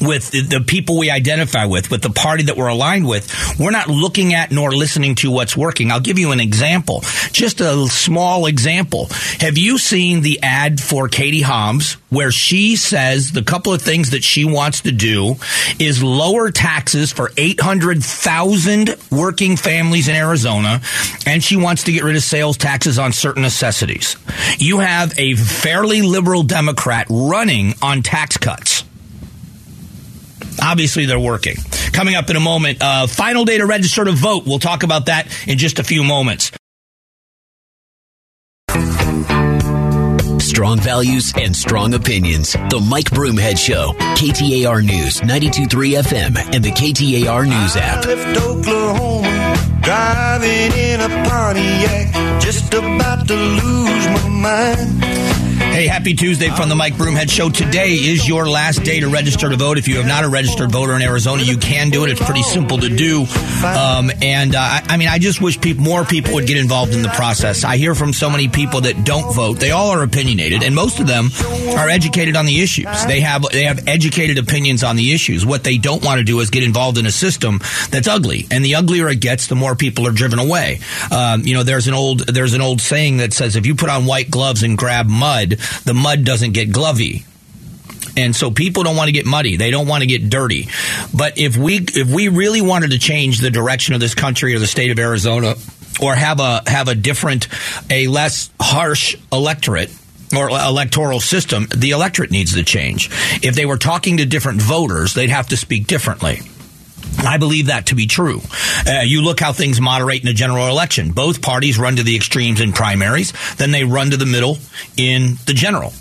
with 0.02 0.32
the, 0.32 0.62
people 0.66 0.98
we 0.98 1.10
identify 1.10 1.66
with, 1.66 1.92
with 1.92 2.02
the 2.02 2.10
party 2.10 2.44
that 2.44 2.58
we're 2.58 2.68
aligned 2.68 3.08
with, 3.08 3.60
we're 3.60 3.72
not 3.72 3.88
looking 3.88 4.34
at 4.34 4.52
nor 4.52 4.72
listening 4.72 5.16
to 5.16 5.32
what's 5.32 5.56
working. 5.56 5.92
I'll 5.92 6.00
give 6.00 6.20
you 6.20 6.32
an 6.32 6.40
example, 6.40 7.02
just 7.32 7.62
a 7.62 7.88
small 7.88 8.46
example. 8.46 9.08
Have 9.40 9.58
you 9.58 9.78
seen 9.78 10.22
the 10.22 10.40
ad 10.42 10.80
for 10.82 11.08
Katie 11.08 11.42
Hobbs 11.42 11.98
where 12.10 12.32
she 12.32 12.76
says 12.76 13.32
the 13.32 13.42
couple 13.42 13.74
of 13.74 13.82
things 13.82 14.12
that 14.12 14.24
she 14.24 14.46
wants 14.46 14.82
to 14.82 14.92
do 14.92 15.36
is 15.80 16.04
lower 16.04 16.52
taxes 16.52 17.12
for 17.12 17.32
800,000 17.38 18.96
working 19.10 19.56
families 19.56 20.08
in 20.08 20.16
Arizona, 20.16 20.82
and 21.26 21.44
she 21.44 21.58
wants 21.58 21.84
to 21.84 21.92
get 21.92 22.04
rid 22.04 22.16
of 22.16 22.24
sales 22.24 22.58
taxes 22.58 23.00
on 23.00 23.14
certain 23.14 23.42
necessities. 23.42 24.18
You 24.58 24.80
have 24.80 25.18
a 25.18 25.36
fairly 25.36 26.02
liberal 26.02 26.44
Democrat 26.44 27.08
running 27.10 27.74
on 27.82 28.02
tax 28.02 28.38
cuts. 28.38 28.84
Obviously, 30.62 31.06
they're 31.06 31.20
working. 31.20 31.56
Coming 31.92 32.16
up 32.16 32.30
in 32.30 32.36
a 32.36 32.40
moment, 32.40 32.82
uh, 32.82 33.08
final 33.08 33.46
day 33.46 33.58
to 33.58 33.66
register 33.66 34.06
to 34.06 34.12
vote. 34.12 34.46
We'll 34.46 34.60
talk 34.60 34.84
about 34.84 35.08
that 35.08 35.28
in 35.48 35.58
just 35.58 35.80
a 35.80 35.84
few 35.84 36.04
moments. 36.04 36.52
Strong 40.40 40.80
values 40.80 41.34
and 41.38 41.56
strong 41.56 41.94
opinions. 41.94 42.54
The 42.54 42.86
Mike 42.90 43.10
Broomhead 43.10 43.58
Show. 43.58 43.94
KTAR 44.16 44.84
News, 44.84 45.22
92.3 45.22 46.02
FM, 46.02 46.38
and 46.54 46.64
the 46.64 46.72
KTAR 46.72 47.48
News 47.48 47.76
app. 47.78 48.06
Left 48.06 48.38
Oklahoma, 48.38 49.56
driving 49.82 50.74
in 50.78 51.00
a 51.00 51.30
Pontiac, 51.30 52.42
just 52.42 52.74
about 52.74 53.28
to 53.28 53.36
lose 53.36 54.08
my 54.08 54.30
mind. 54.30 55.11
Hey, 55.72 55.88
happy 55.88 56.14
Tuesday 56.14 56.50
from 56.50 56.68
the 56.68 56.76
Mike 56.76 56.96
Broomhead 56.96 57.32
Show. 57.32 57.50
Today 57.50 57.94
is 57.94 58.28
your 58.28 58.46
last 58.50 58.84
day 58.84 59.00
to 59.00 59.08
register 59.08 59.50
to 59.50 59.56
vote. 59.56 59.78
If 59.78 59.88
you 59.88 59.96
have 59.96 60.06
not 60.06 60.26
a 60.26 60.28
registered 60.28 60.70
voter 60.70 60.94
in 60.98 61.02
Arizona, 61.02 61.44
you 61.44 61.58
can 61.58 61.90
do 61.90 62.04
it. 62.04 62.12
It's 62.12 62.22
pretty 62.22 62.44
simple 62.44 62.78
to 62.80 62.90
do. 62.90 63.26
Um, 63.66 64.12
and 64.22 64.54
uh, 64.54 64.82
I 64.84 64.98
mean, 64.98 65.08
I 65.08 65.18
just 65.18 65.40
wish 65.40 65.58
more 65.78 66.04
people 66.04 66.34
would 66.34 66.46
get 66.46 66.58
involved 66.58 66.94
in 66.94 67.02
the 67.02 67.10
process. 67.10 67.64
I 67.64 67.78
hear 67.78 67.96
from 67.96 68.12
so 68.12 68.30
many 68.30 68.50
people 68.50 68.82
that 68.82 69.06
don't 69.06 69.34
vote. 69.34 69.60
They 69.60 69.72
all 69.72 69.92
are 69.92 70.04
opinionated, 70.04 70.62
and 70.62 70.76
most 70.76 71.00
of 71.00 71.08
them 71.08 71.30
are 71.78 71.90
educated 71.90 72.36
on 72.36 72.46
the 72.46 72.62
issues. 72.62 73.06
They 73.06 73.22
have 73.22 73.44
they 73.44 73.64
have 73.64 73.88
educated 73.88 74.40
opinions 74.40 74.84
on 74.84 74.98
the 74.98 75.14
issues. 75.14 75.46
What 75.46 75.64
they 75.64 75.78
don't 75.78 76.04
want 76.04 76.18
to 76.20 76.26
do 76.26 76.42
is 76.42 76.50
get 76.50 76.64
involved 76.64 76.98
in 76.98 77.06
a 77.06 77.12
system 77.12 77.60
that's 77.90 78.10
ugly, 78.10 78.46
and 78.52 78.64
the 78.64 78.76
uglier 78.76 79.08
it 79.08 79.22
gets, 79.22 79.48
the 79.48 79.56
more 79.56 79.76
people 79.76 80.06
are 80.06 80.12
driven 80.12 80.38
away. 80.38 80.82
Um, 81.12 81.44
you 81.44 81.54
know, 81.54 81.64
there's 81.64 81.88
an 81.88 81.94
old 81.94 82.28
there's 82.28 82.54
an 82.54 82.62
old 82.62 82.82
saying 82.82 83.18
that 83.18 83.32
says 83.32 83.56
if 83.56 83.66
you 83.66 83.74
put 83.74 83.90
on 83.90 84.06
white 84.06 84.30
gloves 84.30 84.64
and 84.64 84.78
grab 84.78 85.08
mud, 85.08 85.60
the 85.84 85.94
mud 85.94 86.24
doesn't 86.24 86.52
get 86.54 86.70
glovy. 86.70 87.26
And 88.18 88.36
so 88.36 88.52
people 88.52 88.84
don't 88.84 88.96
want 88.98 89.08
to 89.08 89.14
get 89.14 89.26
muddy. 89.26 89.56
They 89.56 89.72
don't 89.72 89.88
want 89.88 90.02
to 90.02 90.08
get 90.08 90.30
dirty. 90.30 90.68
But 91.14 91.38
if 91.38 91.56
we 91.56 91.78
if 91.78 92.10
we 92.10 92.28
really 92.28 92.62
wanted 92.62 92.92
to 92.92 93.00
change 93.00 93.40
the 93.40 93.50
direction 93.50 93.94
of 93.94 94.02
this 94.02 94.16
country 94.16 94.54
or 94.54 94.60
the 94.60 94.68
state 94.68 94.92
of 94.92 95.00
Arizona 95.00 95.56
or 96.02 96.16
have 96.16 96.40
a 96.40 96.62
have 96.68 96.88
a 96.88 96.96
different 96.96 97.48
a 97.90 98.08
less 98.08 98.52
harsh 98.60 99.16
electorate 99.32 99.92
or 100.36 100.50
electoral 100.50 101.20
system 101.20 101.68
the 101.76 101.92
electorate 101.92 102.32
needs 102.32 102.54
to 102.56 102.64
change. 102.64 103.10
If 103.44 103.56
they 103.56 103.66
were 103.66 103.78
talking 103.78 104.18
to 104.18 104.26
different 104.26 104.62
voters 104.62 105.14
they'd 105.14 105.30
have 105.30 105.48
to 105.48 105.58
speak 105.58 105.88
differently 105.88 106.42
I 107.20 107.38
believe 107.38 107.68
that 107.68 107.88
to 107.88 107.96
be 107.96 108.08
true. 108.08 108.42
Uh, 108.88 109.02
you 109.02 109.22
look 109.22 109.40
how 109.40 109.54
things 109.54 109.80
moderate 109.80 110.24
in 110.24 110.28
a 110.28 110.34
general 110.34 110.68
election. 110.68 111.12
Both 111.12 111.42
parties 111.42 111.78
run 111.78 111.98
to 111.98 112.04
the 112.04 112.16
extremes 112.16 112.62
in 112.62 112.74
primaries, 112.74 113.34
then 113.58 113.72
they 113.72 113.84
run 113.84 114.12
to 114.12 114.18
the 114.18 114.26
middle 114.26 114.58
in 114.98 115.36
the 115.46 115.54
general. 115.54 115.94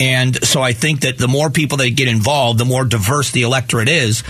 And 0.00 0.36
so 0.44 0.62
I 0.62 0.72
think 0.72 1.00
that 1.00 1.18
the 1.18 1.28
more 1.28 1.50
people 1.50 1.78
that 1.78 1.90
get 1.96 2.08
involved, 2.08 2.58
the 2.58 2.64
more 2.64 2.84
diverse 2.84 3.30
the 3.30 3.42
electorate 3.42 3.88
is, 3.88 4.22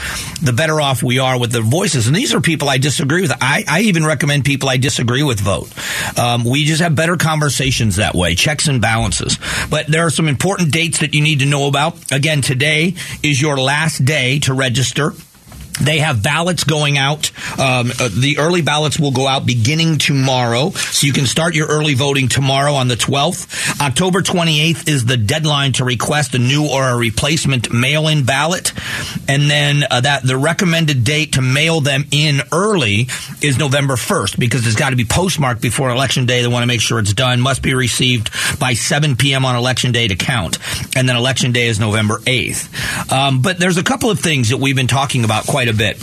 the 0.43 0.53
better 0.53 0.81
off 0.81 1.03
we 1.03 1.19
are 1.19 1.39
with 1.39 1.53
the 1.53 1.61
voices. 1.61 2.07
And 2.07 2.17
these 2.17 2.35
are 2.35 2.41
people 2.41 2.69
I 2.69 2.79
disagree 2.79 3.21
with. 3.21 3.33
I, 3.41 3.65
I 3.69 3.81
even 3.83 4.05
recommend 4.05 4.45
people 4.45 4.69
I 4.69 4.79
disagree 4.79 5.23
with 5.23 5.41
vote. 5.41 5.69
Um, 6.19 6.45
we 6.45 6.65
just 6.65 6.81
have 6.81 6.95
better 6.95 7.17
conversations 7.17 7.97
that 7.97 8.15
way, 8.15 8.35
checks 8.35 8.69
and 8.69 8.81
balances. 8.81 9.39
But 9.69 9.87
there 9.89 10.07
are 10.07 10.11
some 10.11 10.29
important 10.29 10.73
dates 10.73 11.01
that 11.01 11.13
you 11.13 11.21
need 11.21 11.41
to 11.41 11.47
know 11.47 11.69
about. 11.69 12.13
Again, 12.13 12.41
today 12.41 12.95
is 13.23 13.41
your 13.41 13.59
last 13.59 14.05
day 14.05 14.39
to 14.41 14.55
register 14.55 15.13
they 15.81 15.99
have 15.99 16.23
ballots 16.23 16.65
going 16.65 16.99
out. 16.99 17.31
Um, 17.59 17.93
uh, 17.99 18.09
the 18.09 18.37
early 18.39 18.63
ballots 18.63 18.99
will 18.99 19.11
go 19.11 19.27
out 19.27 19.47
beginning 19.47 19.99
tomorrow. 19.99 20.71
So 20.71 21.07
you 21.07 21.13
can 21.13 21.27
start 21.27 21.55
your 21.55 21.69
early 21.69 21.95
voting 21.95 22.29
tomorrow 22.29 22.75
on 22.75 22.89
the 22.89 22.95
12th. 22.95 23.81
October 23.81 24.23
28th 24.23 24.89
is 24.89 25.05
the 25.05 25.17
deadline 25.17 25.73
to 25.75 25.85
request 25.85 26.35
a 26.35 26.39
new 26.39 26.67
or 26.67 26.89
a 26.89 26.97
replacement 26.97 27.73
mail 27.73 28.09
in 28.09 28.25
ballot. 28.25 28.73
And 29.29 29.51
then 29.51 29.85
uh, 29.91 30.01
that 30.01 30.23
the 30.23 30.37
recommended 30.37 31.05
date 31.05 31.35
to 31.35 31.43
mail 31.43 31.81
them 31.81 32.05
in 32.11 32.41
early 32.53 33.09
is 33.43 33.59
November 33.59 33.95
1st 33.95 34.39
because 34.39 34.67
it's 34.67 34.77
got 34.77 34.91
to 34.91 34.97
be 34.97 35.05
postmarked 35.05 35.61
before 35.63 35.91
election 35.91 36.27
day. 36.27 36.43
They 36.43 36.49
want 36.49 36.63
to 36.63 36.69
make 36.69 36.81
sure 36.81 36.99
it's 36.99 37.13
done. 37.13 37.41
Must 37.41 37.63
be 37.63 37.75
received 37.75 38.31
by 38.59 38.75
7 38.75 39.17
p.m. 39.17 39.45
on 39.45 39.57
election 39.57 39.93
day 39.93 40.09
to 40.09 40.17
count. 40.17 40.59
And 40.97 41.09
then 41.09 41.17
election 41.17 41.53
day 41.53 41.67
is 41.67 41.79
November 41.79 42.19
8th. 42.19 43.13
Um, 43.13 43.43
but 43.43 43.59
there's 43.59 43.79
a 43.79 43.85
couple 43.85 44.11
of 44.11 44.21
things 44.21 44.51
that 44.51 44.59
we've 44.59 44.77
been 44.77 44.87
talking 44.87 45.25
about 45.25 45.47
quite 45.47 45.68
quite 45.69 45.75
a 45.75 45.77
bit. 45.77 46.03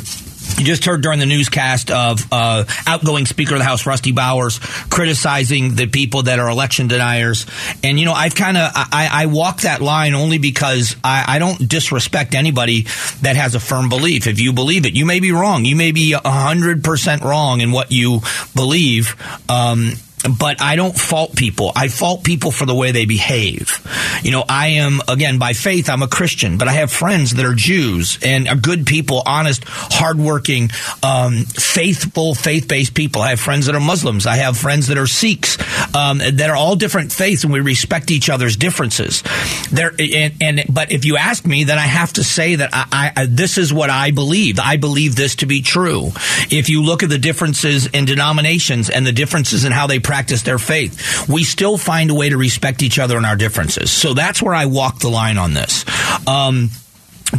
You 0.57 0.63
just 0.63 0.85
heard 0.85 1.01
during 1.01 1.19
the 1.19 1.25
newscast 1.25 1.91
of 1.91 2.25
uh, 2.31 2.63
outgoing 2.87 3.25
Speaker 3.25 3.55
of 3.55 3.59
the 3.59 3.65
House 3.65 3.85
Rusty 3.85 4.11
Bowers 4.11 4.59
criticizing 4.59 5.75
the 5.75 5.87
people 5.87 6.23
that 6.23 6.39
are 6.39 6.49
election 6.49 6.87
deniers, 6.87 7.45
and 7.83 7.99
you 7.99 8.05
know 8.05 8.13
I've 8.13 8.35
kind 8.35 8.55
of 8.55 8.71
I, 8.73 9.09
I, 9.11 9.25
walk 9.25 9.61
that 9.61 9.81
line 9.81 10.13
only 10.13 10.37
because 10.37 10.95
I, 11.03 11.25
I, 11.35 11.39
don't 11.39 11.67
disrespect 11.67 12.35
anybody 12.35 12.83
that 13.21 13.35
has 13.35 13.55
a 13.55 13.59
firm 13.59 13.89
belief. 13.89 14.27
If 14.27 14.39
you 14.39 14.53
believe 14.53 14.85
it, 14.85 14.93
you 14.93 15.05
may 15.05 15.19
be 15.19 15.31
wrong. 15.31 15.65
You 15.65 15.75
may 15.75 15.91
be 15.91 16.13
hundred 16.13 16.83
percent 16.83 17.23
wrong 17.23 17.59
in 17.59 17.71
what 17.71 17.91
you 17.91 18.21
believe. 18.55 19.15
Um, 19.49 19.93
but 20.29 20.61
I 20.61 20.75
don't 20.75 20.97
fault 20.97 21.35
people. 21.35 21.71
I 21.75 21.87
fault 21.87 22.23
people 22.23 22.51
for 22.51 22.65
the 22.65 22.75
way 22.75 22.91
they 22.91 23.05
behave. 23.05 23.81
You 24.23 24.31
know, 24.31 24.43
I 24.47 24.67
am, 24.67 25.01
again, 25.07 25.37
by 25.37 25.53
faith, 25.53 25.89
I'm 25.89 26.01
a 26.01 26.07
Christian, 26.07 26.57
but 26.57 26.67
I 26.67 26.73
have 26.73 26.91
friends 26.91 27.35
that 27.35 27.45
are 27.45 27.53
Jews 27.53 28.17
and 28.23 28.47
are 28.47 28.55
good 28.55 28.85
people, 28.85 29.21
honest, 29.25 29.63
hardworking, 29.67 30.69
um, 31.03 31.45
faithful, 31.45 32.35
faith 32.35 32.67
based 32.67 32.93
people. 32.93 33.21
I 33.21 33.29
have 33.29 33.39
friends 33.39 33.67
that 33.67 33.75
are 33.75 33.81
Muslims. 33.81 34.25
I 34.25 34.37
have 34.37 34.57
friends 34.57 34.87
that 34.87 34.97
are 34.97 35.07
Sikhs, 35.07 35.57
um, 35.95 36.17
that 36.17 36.49
are 36.49 36.55
all 36.55 36.75
different 36.75 37.11
faiths 37.11 37.43
and 37.43 37.53
we 37.53 37.59
respect 37.59 38.11
each 38.11 38.29
other's 38.29 38.55
differences. 38.55 39.23
There, 39.71 39.93
and, 39.99 40.33
and, 40.41 40.63
but 40.69 40.91
if 40.91 41.05
you 41.05 41.17
ask 41.17 41.45
me, 41.45 41.65
then 41.65 41.77
I 41.77 41.87
have 41.87 42.13
to 42.13 42.23
say 42.23 42.55
that 42.55 42.71
I, 42.73 43.11
I, 43.15 43.25
this 43.27 43.57
is 43.57 43.71
what 43.71 43.89
I 43.89 44.11
believe. 44.11 44.59
I 44.59 44.77
believe 44.77 45.15
this 45.15 45.35
to 45.37 45.45
be 45.45 45.61
true. 45.61 46.11
If 46.49 46.69
you 46.69 46.81
look 46.81 47.03
at 47.03 47.09
the 47.09 47.17
differences 47.17 47.87
in 47.87 48.05
denominations 48.05 48.89
and 48.89 49.05
the 49.05 49.11
differences 49.11 49.65
in 49.65 49.71
how 49.71 49.87
they 49.87 49.99
practice 49.99 50.14
practice 50.15 50.43
their 50.43 50.57
faith. 50.57 51.27
We 51.27 51.43
still 51.43 51.77
find 51.77 52.09
a 52.09 52.13
way 52.13 52.29
to 52.29 52.37
respect 52.37 52.81
each 52.81 52.99
other 52.99 53.17
and 53.17 53.25
our 53.25 53.35
differences. 53.35 53.91
So 53.91 54.13
that's 54.13 54.41
where 54.41 54.55
I 54.55 54.65
walk 54.65 54.99
the 54.99 55.09
line 55.09 55.37
on 55.37 55.53
this. 55.53 55.83
Um, 56.25 56.69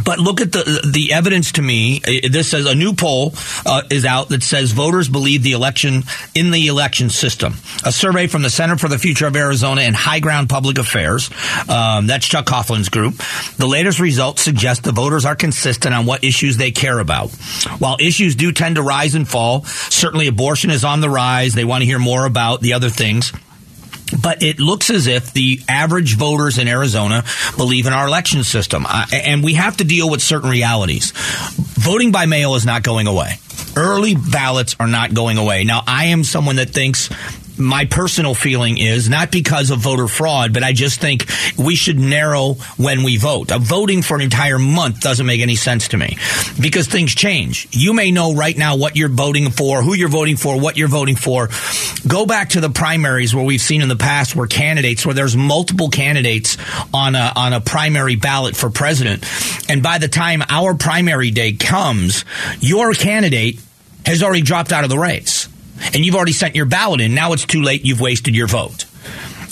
but 0.03 0.19
look 0.19 0.41
at 0.41 0.51
the 0.51 0.89
the 0.91 1.13
evidence 1.13 1.53
to 1.53 1.61
me. 1.61 2.01
This 2.29 2.49
says 2.49 2.65
a 2.65 2.75
new 2.75 2.93
poll 2.93 3.33
uh, 3.65 3.83
is 3.89 4.05
out 4.05 4.29
that 4.29 4.43
says 4.43 4.71
voters 4.71 5.09
believe 5.09 5.43
the 5.43 5.53
election 5.53 6.03
in 6.35 6.51
the 6.51 6.67
election 6.67 7.09
system. 7.09 7.55
A 7.85 7.91
survey 7.91 8.27
from 8.27 8.41
the 8.41 8.49
Center 8.49 8.77
for 8.77 8.87
the 8.87 8.97
Future 8.97 9.27
of 9.27 9.35
Arizona 9.35 9.81
and 9.81 9.95
High 9.95 10.19
Ground 10.19 10.49
Public 10.49 10.77
Affairs. 10.77 11.29
Um, 11.69 12.07
that's 12.07 12.27
Chuck 12.27 12.45
Coughlin's 12.45 12.89
group. 12.89 13.15
The 13.57 13.67
latest 13.67 13.99
results 13.99 14.41
suggest 14.41 14.83
the 14.83 14.91
voters 14.91 15.25
are 15.25 15.35
consistent 15.35 15.93
on 15.93 16.05
what 16.05 16.23
issues 16.23 16.57
they 16.57 16.71
care 16.71 16.99
about. 16.99 17.31
While 17.79 17.97
issues 17.99 18.35
do 18.35 18.51
tend 18.51 18.75
to 18.75 18.81
rise 18.81 19.15
and 19.15 19.27
fall, 19.27 19.63
certainly 19.65 20.27
abortion 20.27 20.69
is 20.69 20.83
on 20.83 21.01
the 21.01 21.09
rise. 21.09 21.53
They 21.53 21.65
want 21.65 21.81
to 21.81 21.85
hear 21.85 21.99
more 21.99 22.25
about 22.25 22.61
the 22.61 22.73
other 22.73 22.89
things 22.89 23.31
but 24.21 24.43
it 24.43 24.59
looks 24.59 24.89
as 24.89 25.07
if 25.07 25.33
the 25.33 25.61
average 25.67 26.15
voters 26.15 26.57
in 26.57 26.67
Arizona 26.67 27.23
believe 27.57 27.87
in 27.87 27.93
our 27.93 28.07
election 28.07 28.43
system. 28.43 28.85
and 29.11 29.43
we 29.43 29.53
have 29.55 29.77
to 29.77 29.83
deal 29.83 30.09
with 30.09 30.21
certain 30.21 30.49
realities. 30.49 31.11
Voting 31.15 32.11
by 32.11 32.25
mail 32.25 32.55
is 32.55 32.65
not 32.65 32.83
going 32.83 33.07
away. 33.07 33.39
Early 33.75 34.15
ballots 34.15 34.75
are 34.79 34.87
not 34.87 35.13
going 35.13 35.37
away. 35.37 35.63
Now, 35.63 35.83
I 35.85 36.05
am 36.05 36.23
someone 36.23 36.55
that 36.57 36.71
thinks 36.71 37.09
my 37.57 37.85
personal 37.85 38.33
feeling 38.33 38.77
is 38.77 39.09
not 39.09 39.31
because 39.31 39.71
of 39.71 39.79
voter 39.79 40.07
fraud, 40.07 40.53
but 40.53 40.63
I 40.63 40.73
just 40.73 40.99
think 40.99 41.25
we 41.57 41.75
should 41.75 41.99
narrow 41.99 42.53
when 42.77 43.03
we 43.03 43.17
vote. 43.17 43.51
Uh, 43.51 43.59
voting 43.59 44.01
for 44.01 44.15
an 44.15 44.21
entire 44.21 44.59
month 44.59 45.01
doesn't 45.01 45.25
make 45.25 45.41
any 45.41 45.55
sense 45.55 45.89
to 45.89 45.97
me 45.97 46.17
because 46.61 46.87
things 46.87 47.13
change. 47.15 47.67
You 47.71 47.93
may 47.93 48.11
know 48.11 48.33
right 48.33 48.57
now 48.57 48.77
what 48.77 48.95
you're 48.95 49.09
voting 49.09 49.49
for, 49.49 49.81
who 49.81 49.93
you're 49.93 50.09
voting 50.09 50.37
for, 50.37 50.59
what 50.59 50.77
you're 50.77 50.87
voting 50.87 51.15
for. 51.15 51.49
Go 52.07 52.25
back 52.25 52.49
to 52.49 52.61
the 52.61 52.69
primaries 52.69 53.33
where 53.33 53.45
we've 53.45 53.61
seen 53.61 53.81
in 53.81 53.89
the 53.89 53.95
past 53.95 54.35
where 54.35 54.47
candidates, 54.47 55.05
where 55.05 55.15
there's 55.15 55.35
multiple 55.35 55.89
candidates 55.89 56.57
on 56.93 57.15
a, 57.15 57.31
on 57.35 57.53
a 57.53 57.61
primary 57.61 58.15
ballot 58.15 58.55
for 58.55 58.69
president. 58.69 59.25
And 59.69 59.83
by 59.83 59.97
the 59.97 60.07
time 60.07 60.43
our 60.49 60.73
primary 60.73 61.31
day 61.31 61.53
comes, 61.53 62.25
your 62.59 62.93
candidate 62.93 63.59
has 64.05 64.23
already 64.23 64.41
dropped 64.41 64.71
out 64.71 64.83
of 64.83 64.89
the 64.89 64.97
race 64.97 65.49
and 65.93 66.05
you've 66.05 66.15
already 66.15 66.33
sent 66.33 66.55
your 66.55 66.65
ballot 66.65 67.01
in. 67.01 67.13
Now 67.13 67.33
it's 67.33 67.45
too 67.45 67.61
late. 67.61 67.85
You've 67.85 68.01
wasted 68.01 68.35
your 68.35 68.47
vote. 68.47 68.85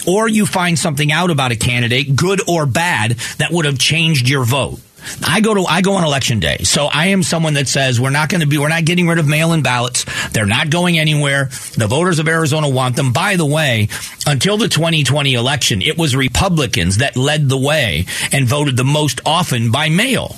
Or 0.08 0.28
you 0.28 0.46
find 0.46 0.78
something 0.78 1.12
out 1.12 1.32
about 1.32 1.52
a 1.52 1.56
candidate, 1.56 2.16
good 2.16 2.42
or 2.48 2.66
bad, 2.66 3.12
that 3.38 3.52
would 3.52 3.66
have 3.66 3.80
changed 3.80 4.30
your 4.30 4.46
vote. 4.46 4.80
I 5.26 5.42
go 5.42 5.54
to 5.54 5.66
I 5.66 5.82
go 5.82 5.94
on 5.94 6.04
election 6.04 6.40
day, 6.40 6.58
so 6.64 6.86
I 6.86 7.08
am 7.08 7.22
someone 7.24 7.54
that 7.56 7.68
says 7.68 8.02
we're 8.02 8.10
not 8.10 8.30
going 8.30 8.42
to 8.42 8.48
be 8.48 8.58
we're 8.58 8.70
not 8.70 8.86
getting 8.86 9.08
rid 9.08 9.20
of 9.20 9.28
mail-in 9.28 9.62
ballots. 9.62 10.06
They're 10.32 10.46
not 10.46 10.70
going 10.70 10.98
anywhere. 10.98 11.46
The 11.78 11.88
voters 11.88 12.20
of 12.20 12.28
Arizona 12.28 12.70
want 12.70 12.96
them. 12.96 13.14
By 13.14 13.36
the 13.36 13.46
way, 13.46 13.90
until 14.26 14.58
the 14.58 14.68
2020 14.68 15.34
election, 15.34 15.82
it 15.82 15.98
was 15.98 16.16
Republicans 16.16 16.98
that 16.98 17.16
led 17.16 17.50
the 17.50 17.58
way 17.58 18.06
and 18.32 18.48
voted 18.48 18.78
the 18.78 18.84
most 18.84 19.22
often 19.26 19.72
by 19.72 19.90
mail. 19.90 20.36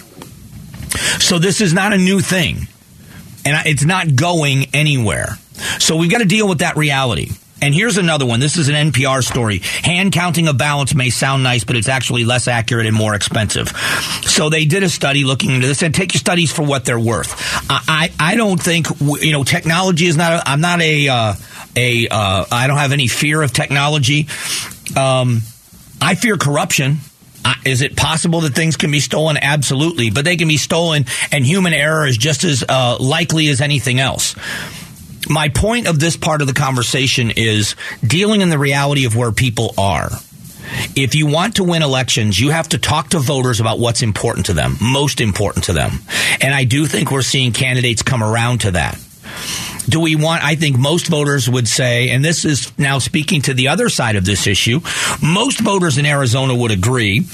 So 1.19 1.39
this 1.39 1.61
is 1.61 1.73
not 1.73 1.93
a 1.93 1.97
new 1.97 2.19
thing, 2.19 2.67
and 3.45 3.65
it's 3.65 3.85
not 3.85 4.15
going 4.15 4.67
anywhere. 4.73 5.37
So 5.79 5.95
we've 5.97 6.11
got 6.11 6.19
to 6.19 6.25
deal 6.25 6.47
with 6.47 6.59
that 6.59 6.75
reality. 6.75 7.31
And 7.61 7.73
here's 7.73 7.97
another 7.97 8.25
one. 8.25 8.39
This 8.39 8.57
is 8.57 8.69
an 8.69 8.91
NPR 8.91 9.23
story. 9.23 9.59
Hand 9.83 10.11
counting 10.11 10.47
of 10.47 10.57
ballots 10.57 10.93
may 10.93 11.09
sound 11.09 11.41
nice, 11.43 11.63
but 11.63 11.75
it's 11.75 11.89
actually 11.89 12.23
less 12.23 12.47
accurate 12.47 12.85
and 12.85 12.95
more 12.95 13.15
expensive. 13.15 13.69
So 14.23 14.49
they 14.49 14.65
did 14.65 14.83
a 14.83 14.89
study 14.89 15.23
looking 15.23 15.51
into 15.51 15.67
this 15.67 15.81
and 15.81 15.93
take 15.93 16.13
your 16.13 16.19
studies 16.19 16.51
for 16.51 16.63
what 16.63 16.85
they're 16.85 16.99
worth. 16.99 17.33
I, 17.69 18.11
I, 18.19 18.31
I 18.33 18.35
don't 18.35 18.61
think, 18.61 18.87
you 18.99 19.31
know, 19.31 19.43
technology 19.43 20.05
is 20.05 20.17
not, 20.17 20.33
a, 20.33 20.49
I'm 20.49 20.61
not 20.61 20.81
a, 20.81 21.07
uh, 21.07 21.33
a, 21.75 22.07
uh, 22.09 22.45
I 22.51 22.67
don't 22.67 22.77
have 22.77 22.91
any 22.91 23.07
fear 23.07 23.41
of 23.41 23.51
technology. 23.53 24.27
Um, 24.95 25.41
I 25.99 26.13
fear 26.15 26.37
corruption. 26.37 26.97
Is 27.65 27.81
it 27.81 27.95
possible 27.95 28.41
that 28.41 28.53
things 28.53 28.75
can 28.75 28.91
be 28.91 28.99
stolen? 28.99 29.37
Absolutely, 29.37 30.09
but 30.09 30.25
they 30.25 30.35
can 30.35 30.49
be 30.49 30.57
stolen, 30.57 31.05
and 31.31 31.45
human 31.45 31.73
error 31.73 32.05
is 32.05 32.17
just 32.17 32.43
as 32.43 32.63
uh, 32.67 32.97
likely 32.99 33.47
as 33.47 33.61
anything 33.61 33.99
else 33.99 34.35
my 35.29 35.49
point 35.49 35.87
of 35.87 35.99
this 35.99 36.17
part 36.17 36.41
of 36.41 36.47
the 36.47 36.53
conversation 36.53 37.31
is 37.31 37.75
dealing 38.05 38.41
in 38.41 38.49
the 38.49 38.59
reality 38.59 39.05
of 39.05 39.15
where 39.15 39.31
people 39.31 39.73
are. 39.77 40.09
If 40.95 41.15
you 41.15 41.27
want 41.27 41.55
to 41.55 41.63
win 41.63 41.81
elections, 41.81 42.39
you 42.39 42.49
have 42.49 42.69
to 42.69 42.77
talk 42.77 43.09
to 43.09 43.19
voters 43.19 43.59
about 43.59 43.79
what's 43.79 44.01
important 44.01 44.47
to 44.47 44.53
them, 44.53 44.75
most 44.81 45.21
important 45.21 45.65
to 45.65 45.73
them. 45.73 45.99
And 46.41 46.53
I 46.53 46.65
do 46.65 46.85
think 46.85 47.09
we're 47.09 47.21
seeing 47.21 47.53
candidates 47.53 48.01
come 48.01 48.21
around 48.21 48.61
to 48.61 48.71
that. 48.71 48.99
Do 49.87 50.01
we 50.01 50.17
want, 50.17 50.43
I 50.43 50.55
think 50.55 50.77
most 50.77 51.07
voters 51.07 51.49
would 51.49 51.67
say, 51.67 52.09
and 52.09 52.23
this 52.23 52.43
is 52.43 52.77
now 52.77 52.99
speaking 52.99 53.41
to 53.43 53.53
the 53.53 53.69
other 53.69 53.87
side 53.87 54.17
of 54.17 54.25
this 54.25 54.45
issue, 54.45 54.81
most 55.21 55.61
voters 55.61 55.97
in 55.97 56.05
Arizona 56.05 56.53
would 56.53 56.71
agree 56.71 57.25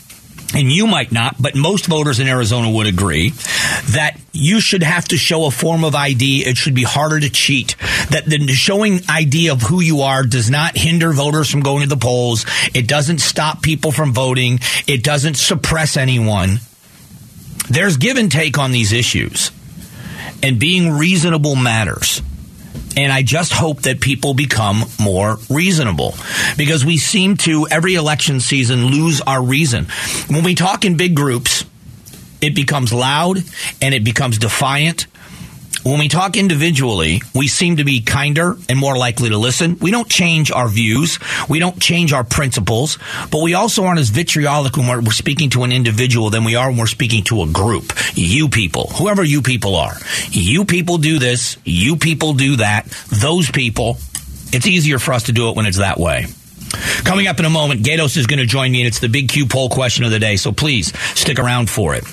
and 0.53 0.71
you 0.71 0.87
might 0.87 1.11
not, 1.11 1.35
but 1.41 1.55
most 1.55 1.87
voters 1.87 2.19
in 2.19 2.27
Arizona 2.27 2.69
would 2.69 2.87
agree 2.87 3.29
that 3.91 4.19
you 4.31 4.59
should 4.59 4.83
have 4.83 5.05
to 5.09 5.17
show 5.17 5.45
a 5.45 5.51
form 5.51 5.83
of 5.83 5.95
ID. 5.95 6.45
It 6.45 6.57
should 6.57 6.75
be 6.75 6.83
harder 6.83 7.19
to 7.19 7.29
cheat. 7.29 7.75
That 8.09 8.25
the 8.25 8.47
showing 8.53 8.99
ID 9.09 9.49
of 9.49 9.61
who 9.61 9.81
you 9.81 10.01
are 10.01 10.23
does 10.23 10.49
not 10.49 10.77
hinder 10.77 11.11
voters 11.13 11.49
from 11.49 11.61
going 11.61 11.83
to 11.83 11.89
the 11.89 11.97
polls. 11.97 12.45
It 12.73 12.87
doesn't 12.87 13.19
stop 13.19 13.61
people 13.61 13.91
from 13.91 14.13
voting. 14.13 14.59
It 14.87 15.03
doesn't 15.03 15.35
suppress 15.35 15.97
anyone. 15.97 16.59
There's 17.69 17.97
give 17.97 18.17
and 18.17 18.31
take 18.31 18.57
on 18.57 18.71
these 18.71 18.91
issues, 18.91 19.51
and 20.41 20.59
being 20.59 20.91
reasonable 20.91 21.55
matters. 21.55 22.21
And 22.95 23.11
I 23.11 23.23
just 23.23 23.53
hope 23.53 23.83
that 23.83 24.01
people 24.01 24.33
become 24.33 24.83
more 25.01 25.37
reasonable 25.49 26.15
because 26.57 26.85
we 26.85 26.97
seem 26.97 27.37
to, 27.37 27.67
every 27.69 27.95
election 27.95 28.39
season, 28.39 28.85
lose 28.85 29.19
our 29.21 29.41
reason. 29.41 29.85
When 30.27 30.43
we 30.43 30.53
talk 30.55 30.85
in 30.85 30.95
big 30.95 31.15
groups, 31.15 31.65
it 32.41 32.55
becomes 32.55 32.93
loud 32.93 33.37
and 33.81 33.95
it 33.95 34.03
becomes 34.03 34.37
defiant 34.37 35.07
when 35.83 35.99
we 35.99 36.07
talk 36.07 36.37
individually, 36.37 37.21
we 37.35 37.47
seem 37.47 37.77
to 37.77 37.83
be 37.83 38.01
kinder 38.01 38.55
and 38.69 38.79
more 38.79 38.97
likely 38.97 39.29
to 39.29 39.37
listen. 39.37 39.77
We 39.79 39.91
don't 39.91 40.09
change 40.09 40.51
our 40.51 40.67
views. 40.67 41.19
We 41.49 41.59
don't 41.59 41.79
change 41.79 42.13
our 42.13 42.23
principles, 42.23 42.97
but 43.29 43.41
we 43.41 43.53
also 43.53 43.83
aren't 43.83 43.99
as 43.99 44.09
vitriolic 44.09 44.77
when 44.77 44.87
we're, 44.87 45.01
we're 45.01 45.11
speaking 45.11 45.49
to 45.51 45.63
an 45.63 45.71
individual 45.71 46.29
than 46.29 46.43
we 46.43 46.55
are 46.55 46.69
when 46.69 46.77
we're 46.77 46.87
speaking 46.87 47.23
to 47.25 47.43
a 47.43 47.47
group. 47.47 47.93
You 48.13 48.49
people, 48.49 48.87
whoever 48.87 49.23
you 49.23 49.41
people 49.41 49.75
are, 49.75 49.95
you 50.29 50.65
people 50.65 50.97
do 50.97 51.19
this, 51.19 51.57
you 51.65 51.97
people 51.97 52.33
do 52.33 52.57
that, 52.57 52.85
those 53.09 53.51
people. 53.51 53.97
It's 54.53 54.67
easier 54.67 54.99
for 54.99 55.13
us 55.13 55.23
to 55.23 55.31
do 55.31 55.49
it 55.49 55.55
when 55.55 55.65
it's 55.65 55.79
that 55.79 55.99
way. 55.99 56.27
Coming 57.03 57.27
up 57.27 57.39
in 57.39 57.45
a 57.45 57.49
moment, 57.49 57.83
Gatos 57.83 58.17
is 58.17 58.25
going 58.25 58.39
to 58.39 58.45
join 58.45 58.71
me, 58.71 58.81
and 58.81 58.87
it's 58.87 58.99
the 58.99 59.09
big 59.09 59.29
Q 59.29 59.45
poll 59.47 59.69
question 59.69 60.05
of 60.05 60.11
the 60.11 60.19
day. 60.19 60.37
So 60.37 60.51
please 60.51 60.97
stick 61.17 61.39
around 61.39 61.69
for 61.69 61.93
it. 61.93 62.03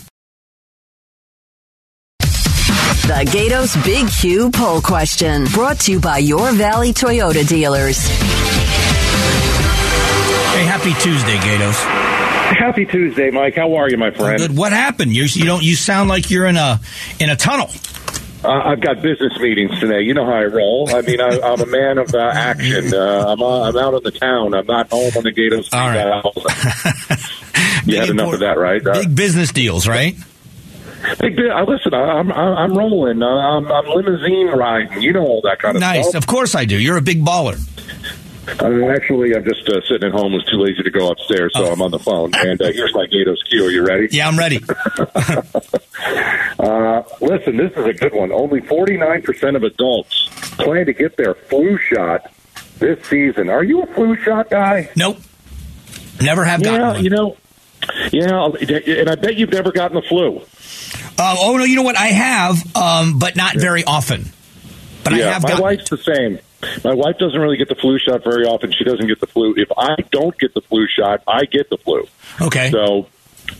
The 3.11 3.29
Gatos 3.33 3.75
Big 3.85 4.09
Q 4.09 4.52
poll 4.52 4.81
question 4.81 5.45
brought 5.47 5.81
to 5.81 5.90
you 5.90 5.99
by 5.99 6.19
your 6.19 6.52
Valley 6.52 6.93
Toyota 6.93 7.45
dealers. 7.45 8.07
Hey, 8.07 8.14
happy 10.64 10.93
Tuesday, 11.02 11.37
Gatos. 11.40 11.76
Happy 11.76 12.87
Tuesday, 12.87 13.33
Mike. 13.33 13.57
How 13.57 13.75
are 13.75 13.90
you, 13.90 13.97
my 13.97 14.12
friend? 14.12 14.38
Good. 14.38 14.57
What 14.57 14.71
happened? 14.71 15.12
You, 15.12 15.25
you 15.25 15.45
don't. 15.45 15.61
You 15.61 15.75
sound 15.75 16.09
like 16.09 16.31
you're 16.31 16.47
in 16.47 16.57
a 16.57 16.79
in 17.19 17.31
a 17.31 17.35
tunnel. 17.35 17.69
Uh, 18.45 18.50
I've 18.50 18.81
got 18.81 19.02
business 19.02 19.37
meetings 19.40 19.81
today. 19.81 20.02
You 20.02 20.14
know 20.14 20.25
how 20.25 20.35
I 20.35 20.45
roll. 20.45 20.88
I 20.95 21.00
mean, 21.00 21.21
I, 21.21 21.35
am 21.35 21.61
a 21.61 21.67
man 21.67 21.99
of 21.99 22.14
uh, 22.14 22.19
action. 22.21 22.95
Uh, 22.95 23.25
I'm 23.26 23.43
uh, 23.43 23.62
I'm 23.62 23.76
out 23.76 23.95
in 23.95 24.05
the 24.05 24.12
town. 24.12 24.55
I'm 24.55 24.67
not 24.67 24.88
home 24.88 25.11
on 25.17 25.25
the 25.25 25.33
Gatos. 25.33 25.69
All 25.73 25.88
right. 25.88 26.23
you 27.87 27.97
had 27.99 28.11
enough 28.11 28.35
of 28.35 28.38
that, 28.38 28.57
right? 28.57 28.87
Uh, 28.87 29.00
big 29.00 29.17
business 29.17 29.50
deals, 29.50 29.88
right? 29.88 30.14
Big 31.19 31.37
deal. 31.37 31.52
Uh, 31.52 31.64
listen, 31.64 31.95
I'm 31.95 32.30
I'm 32.33 32.76
rolling. 32.76 33.23
Uh, 33.23 33.26
I'm, 33.26 33.70
I'm 33.70 33.87
limousine 33.87 34.48
riding. 34.48 35.03
You 35.03 35.12
know 35.12 35.27
all 35.27 35.40
that 35.42 35.59
kind 35.59 35.77
of 35.77 35.81
nice. 35.81 36.05
stuff. 36.05 36.14
Nice. 36.14 36.22
Of 36.22 36.27
course 36.27 36.55
I 36.55 36.64
do. 36.64 36.79
You're 36.79 36.98
a 36.98 37.03
big 37.03 37.24
baller. 37.24 37.59
Uh, 38.48 38.88
actually, 38.88 39.35
I'm 39.35 39.44
just 39.44 39.68
uh, 39.68 39.81
sitting 39.87 40.09
at 40.09 40.12
home. 40.12 40.33
Was 40.33 40.44
too 40.44 40.57
lazy 40.57 40.83
to 40.83 40.90
go 40.90 41.11
upstairs, 41.11 41.53
so 41.55 41.66
oh. 41.66 41.72
I'm 41.72 41.83
on 41.83 41.90
the 41.90 41.98
phone. 41.98 42.35
And 42.35 42.61
uh, 42.61 42.72
here's 42.72 42.94
my 42.94 43.07
Gatos 43.07 43.42
Q. 43.44 43.66
Are 43.66 43.70
you 43.70 43.87
ready? 43.87 44.09
Yeah, 44.11 44.29
I'm 44.29 44.38
ready. 44.38 44.59
uh, 46.59 47.03
listen, 47.20 47.57
this 47.57 47.72
is 47.72 47.87
a 47.87 47.92
good 47.92 48.12
one. 48.12 48.33
Only 48.33 48.61
49% 48.61 49.57
of 49.57 49.62
adults 49.62 50.29
plan 50.57 50.87
to 50.87 50.92
get 50.92 51.16
their 51.16 51.35
flu 51.35 51.79
shot 51.79 52.33
this 52.79 53.05
season. 53.07 53.51
Are 53.51 53.62
you 53.62 53.83
a 53.83 53.87
flu 53.87 54.16
shot 54.16 54.51
guy? 54.51 54.90
Nope. 54.96 55.18
Never 56.20 56.44
have 56.44 56.62
gotten 56.62 56.81
yeah, 56.81 56.92
one. 56.92 57.05
You 57.05 57.11
know, 57.11 57.37
yeah, 58.12 59.01
and 59.01 59.11
I 59.11 59.14
bet 59.14 59.37
you've 59.37 59.53
never 59.53 59.72
gotten 59.72 59.94
the 59.94 60.03
flu. 60.03 60.42
Uh, 61.18 61.37
oh 61.38 61.57
no, 61.57 61.64
you 61.64 61.77
know 61.77 61.83
what? 61.83 61.99
I 61.99 62.09
have, 62.09 62.77
um, 62.77 63.18
but 63.18 63.37
not 63.37 63.57
very 63.57 63.85
often. 63.85 64.33
But 65.05 65.14
yeah, 65.14 65.29
I 65.29 65.33
have. 65.33 65.42
My 65.42 65.61
wife's 65.61 65.90
the 65.90 65.99
same. 65.99 66.38
My 66.85 66.94
wife 66.94 67.16
doesn't 67.18 67.40
really 67.40 67.57
get 67.57 67.68
the 67.68 67.75
flu 67.75 67.99
shot 67.99 68.23
very 68.23 68.44
often. 68.44 68.73
She 68.73 68.85
doesn't 68.85 69.07
get 69.07 69.20
the 69.20 69.27
flu. 69.27 69.55
If 69.57 69.68
I 69.77 69.96
don't 70.11 70.38
get 70.38 70.53
the 70.53 70.61
flu 70.61 70.87
shot, 70.87 71.23
I 71.27 71.44
get 71.46 71.70
the 71.70 71.79
flu. 71.79 72.07
Okay. 72.40 72.70
So 72.70 73.07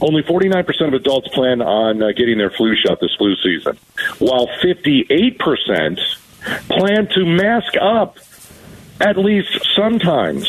only 0.01 0.23
49% 0.23 0.89
of 0.89 0.95
adults 0.95 1.29
plan 1.29 1.63
on 1.63 2.03
uh, 2.03 2.13
getting 2.13 2.39
their 2.39 2.51
flu 2.51 2.77
shot 2.77 3.01
this 3.01 3.15
flu 3.17 3.35
season, 3.37 3.79
while 4.19 4.49
58% 4.63 5.39
plan 6.69 7.09
to 7.15 7.27
mask 7.27 7.75
up 7.81 8.19
at 9.01 9.17
least 9.17 9.67
sometimes. 9.75 10.47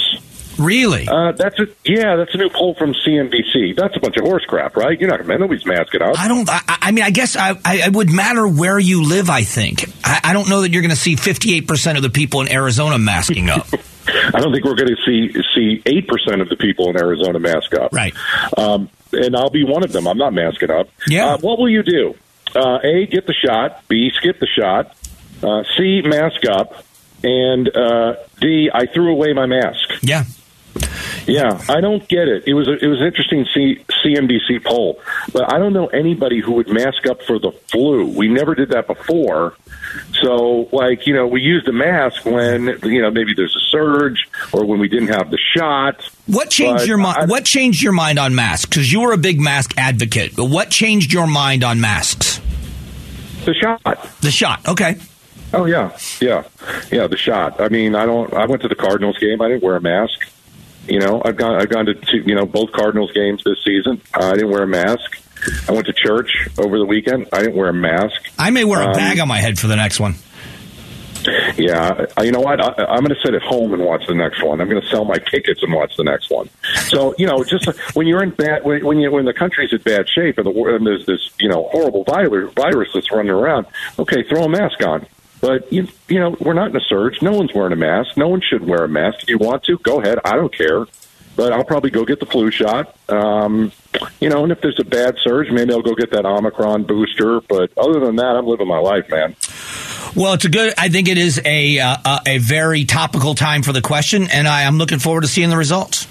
Really? 0.61 1.07
Uh, 1.07 1.31
that's 1.33 1.59
a 1.59 1.67
yeah. 1.83 2.15
That's 2.15 2.33
a 2.33 2.37
new 2.37 2.49
poll 2.49 2.75
from 2.75 2.93
CNBC. 2.93 3.75
That's 3.75 3.95
a 3.95 3.99
bunch 3.99 4.17
of 4.17 4.23
horse 4.23 4.45
crap, 4.45 4.75
right? 4.75 4.99
You're 4.99 5.09
not 5.09 5.19
gonna 5.19 5.37
nobody's 5.37 5.65
masking 5.65 6.01
up. 6.01 6.17
I 6.17 6.27
don't. 6.27 6.49
I, 6.49 6.61
I 6.67 6.91
mean, 6.91 7.03
I 7.03 7.09
guess 7.09 7.35
I, 7.35 7.57
I, 7.65 7.87
it 7.87 7.93
would 7.93 8.11
matter 8.11 8.47
where 8.47 8.79
you 8.79 9.03
live. 9.03 9.29
I 9.29 9.43
think. 9.43 9.85
I, 10.03 10.19
I 10.25 10.33
don't 10.33 10.49
know 10.49 10.61
that 10.61 10.71
you're 10.71 10.81
going 10.81 10.91
to 10.91 10.95
see 10.95 11.15
58 11.15 11.67
percent 11.67 11.97
of 11.97 12.03
the 12.03 12.09
people 12.09 12.41
in 12.41 12.51
Arizona 12.51 12.97
masking 12.97 13.49
up. 13.49 13.67
I 14.07 14.39
don't 14.39 14.51
think 14.51 14.65
we're 14.65 14.75
going 14.75 14.95
to 14.95 15.01
see 15.05 15.33
see 15.55 15.81
eight 15.85 16.07
percent 16.07 16.41
of 16.41 16.49
the 16.49 16.55
people 16.55 16.89
in 16.89 16.97
Arizona 16.97 17.39
mask 17.39 17.73
up. 17.73 17.93
Right. 17.93 18.13
Um, 18.57 18.89
and 19.13 19.35
I'll 19.35 19.49
be 19.49 19.63
one 19.63 19.83
of 19.83 19.91
them. 19.91 20.07
I'm 20.07 20.17
not 20.17 20.33
masking 20.33 20.71
up. 20.71 20.89
Yeah. 21.07 21.33
Uh, 21.33 21.37
what 21.39 21.59
will 21.59 21.69
you 21.69 21.83
do? 21.83 22.15
Uh, 22.55 22.79
a. 22.83 23.05
Get 23.07 23.27
the 23.27 23.33
shot. 23.33 23.83
B. 23.87 24.11
Skip 24.17 24.39
the 24.39 24.47
shot. 24.47 24.95
Uh, 25.43 25.63
C. 25.77 26.01
Mask 26.01 26.41
up. 26.49 26.85
And 27.23 27.69
uh, 27.75 28.15
D. 28.39 28.69
I 28.73 28.85
threw 28.87 29.11
away 29.11 29.33
my 29.33 29.45
mask. 29.45 30.01
Yeah. 30.01 30.23
Yeah, 31.31 31.61
I 31.69 31.81
don't 31.81 32.07
get 32.07 32.27
it. 32.27 32.43
It 32.47 32.53
was 32.53 32.67
a, 32.67 32.73
it 32.73 32.87
was 32.87 32.99
an 32.99 33.07
interesting 33.07 33.45
C, 33.53 33.83
CNBC 34.03 34.63
poll, 34.63 34.99
but 35.33 35.51
I 35.51 35.57
don't 35.57 35.73
know 35.73 35.87
anybody 35.87 36.39
who 36.39 36.53
would 36.53 36.69
mask 36.69 37.07
up 37.07 37.21
for 37.23 37.39
the 37.39 37.51
flu. 37.71 38.05
We 38.05 38.27
never 38.27 38.55
did 38.55 38.69
that 38.69 38.87
before. 38.87 39.55
So, 40.21 40.69
like 40.71 41.07
you 41.07 41.13
know, 41.13 41.27
we 41.27 41.41
used 41.41 41.67
a 41.67 41.73
mask 41.73 42.25
when 42.25 42.67
you 42.83 43.01
know 43.01 43.11
maybe 43.11 43.33
there's 43.35 43.55
a 43.55 43.59
surge 43.71 44.27
or 44.53 44.65
when 44.65 44.79
we 44.79 44.87
didn't 44.87 45.09
have 45.09 45.31
the 45.31 45.39
shot. 45.55 46.01
What 46.27 46.49
changed 46.49 46.85
your 46.85 46.97
mind? 46.97 47.29
What 47.29 47.45
changed 47.45 47.81
your 47.81 47.93
mind 47.93 48.19
on 48.19 48.35
masks? 48.35 48.65
Because 48.65 48.91
you 48.91 49.01
were 49.01 49.13
a 49.13 49.17
big 49.17 49.39
mask 49.39 49.73
advocate. 49.77 50.35
But 50.35 50.45
what 50.45 50.69
changed 50.69 51.11
your 51.11 51.27
mind 51.27 51.63
on 51.63 51.81
masks? 51.81 52.39
The 53.45 53.53
shot. 53.53 53.81
The 54.21 54.31
shot. 54.31 54.67
Okay. 54.67 54.97
Oh 55.53 55.65
yeah, 55.65 55.97
yeah, 56.21 56.43
yeah. 56.91 57.07
The 57.07 57.17
shot. 57.17 57.59
I 57.59 57.67
mean, 57.69 57.95
I 57.95 58.05
don't. 58.05 58.33
I 58.33 58.45
went 58.45 58.61
to 58.61 58.67
the 58.67 58.75
Cardinals 58.75 59.17
game. 59.17 59.41
I 59.41 59.49
didn't 59.49 59.63
wear 59.63 59.75
a 59.75 59.81
mask. 59.81 60.29
You 60.91 60.99
know, 60.99 61.21
I've 61.23 61.37
gone 61.37 61.55
I've 61.55 61.69
gone 61.69 61.85
to 61.85 61.93
two, 61.93 62.17
you 62.25 62.35
know 62.35 62.45
both 62.45 62.73
Cardinals 62.73 63.13
games 63.13 63.41
this 63.45 63.63
season. 63.63 64.01
Uh, 64.13 64.25
I 64.25 64.33
didn't 64.33 64.49
wear 64.49 64.63
a 64.63 64.67
mask. 64.67 65.23
I 65.69 65.71
went 65.71 65.85
to 65.85 65.93
church 65.93 66.49
over 66.57 66.77
the 66.77 66.85
weekend. 66.85 67.29
I 67.31 67.39
didn't 67.39 67.55
wear 67.55 67.69
a 67.69 67.73
mask. 67.73 68.29
I 68.37 68.49
may 68.49 68.65
wear 68.65 68.81
a 68.81 68.87
um, 68.87 68.93
bag 68.93 69.17
on 69.19 69.29
my 69.29 69.39
head 69.39 69.57
for 69.57 69.67
the 69.67 69.77
next 69.77 70.01
one. 70.01 70.15
Yeah, 71.55 72.07
you 72.21 72.31
know 72.31 72.41
what? 72.41 72.59
I, 72.59 72.83
I'm 72.85 73.05
going 73.05 73.15
to 73.15 73.21
sit 73.23 73.33
at 73.33 73.41
home 73.41 73.73
and 73.73 73.85
watch 73.85 74.05
the 74.05 74.15
next 74.15 74.43
one. 74.43 74.59
I'm 74.59 74.67
going 74.67 74.81
to 74.81 74.87
sell 74.89 75.05
my 75.05 75.17
tickets 75.17 75.63
and 75.63 75.71
watch 75.71 75.95
the 75.95 76.03
next 76.03 76.29
one. 76.29 76.49
So 76.87 77.15
you 77.17 77.25
know, 77.25 77.41
just 77.45 77.67
when 77.95 78.05
you're 78.05 78.21
in 78.21 78.31
bad, 78.31 78.65
when, 78.65 78.83
when 78.83 78.97
you 78.99 79.11
when 79.11 79.23
the 79.23 79.33
country's 79.33 79.71
in 79.71 79.79
bad 79.83 80.09
shape 80.09 80.39
and, 80.39 80.45
the, 80.45 80.51
and 80.51 80.85
there's 80.85 81.05
this 81.05 81.29
you 81.39 81.47
know 81.47 81.69
horrible 81.71 82.03
virus 82.03 82.51
virus 82.53 82.89
that's 82.93 83.09
running 83.13 83.31
around, 83.31 83.65
okay, 83.97 84.23
throw 84.27 84.43
a 84.43 84.49
mask 84.49 84.83
on. 84.85 85.05
But 85.41 85.73
you 85.73 85.87
you 86.07 86.19
know, 86.19 86.37
we're 86.39 86.53
not 86.53 86.69
in 86.69 86.75
a 86.75 86.81
surge. 86.81 87.21
No 87.21 87.31
one's 87.31 87.53
wearing 87.53 87.73
a 87.73 87.75
mask. 87.75 88.15
No 88.15 88.29
one 88.29 88.41
should 88.41 88.65
wear 88.65 88.83
a 88.83 88.87
mask. 88.87 89.23
If 89.23 89.29
you 89.29 89.37
want 89.39 89.63
to, 89.65 89.77
go 89.79 89.99
ahead. 89.99 90.19
I 90.23 90.35
don't 90.35 90.55
care. 90.55 90.85
But 91.35 91.53
I'll 91.53 91.63
probably 91.63 91.89
go 91.89 92.05
get 92.05 92.19
the 92.19 92.25
flu 92.25 92.51
shot. 92.51 92.95
Um, 93.09 93.71
you 94.19 94.29
know, 94.29 94.43
and 94.43 94.51
if 94.51 94.61
there's 94.61 94.79
a 94.79 94.83
bad 94.83 95.15
surge, 95.23 95.49
maybe 95.49 95.73
I'll 95.73 95.81
go 95.81 95.95
get 95.95 96.11
that 96.11 96.25
Omicron 96.25 96.83
booster. 96.83 97.41
But 97.41 97.71
other 97.77 97.99
than 97.99 98.17
that, 98.17 98.35
I'm 98.35 98.45
living 98.45 98.67
my 98.67 98.79
life, 98.79 99.09
man. 99.09 99.35
Well, 100.15 100.33
it's 100.33 100.45
a 100.45 100.49
good. 100.49 100.73
I 100.77 100.89
think 100.89 101.07
it 101.07 101.17
is 101.17 101.41
a 101.43 101.79
uh, 101.79 102.19
a 102.27 102.37
very 102.37 102.83
topical 102.85 103.33
time 103.33 103.63
for 103.63 103.71
the 103.71 103.81
question, 103.81 104.27
and 104.29 104.47
I 104.47 104.63
am 104.63 104.77
looking 104.77 104.99
forward 104.99 105.21
to 105.21 105.27
seeing 105.27 105.49
the 105.49 105.57
results. 105.57 106.05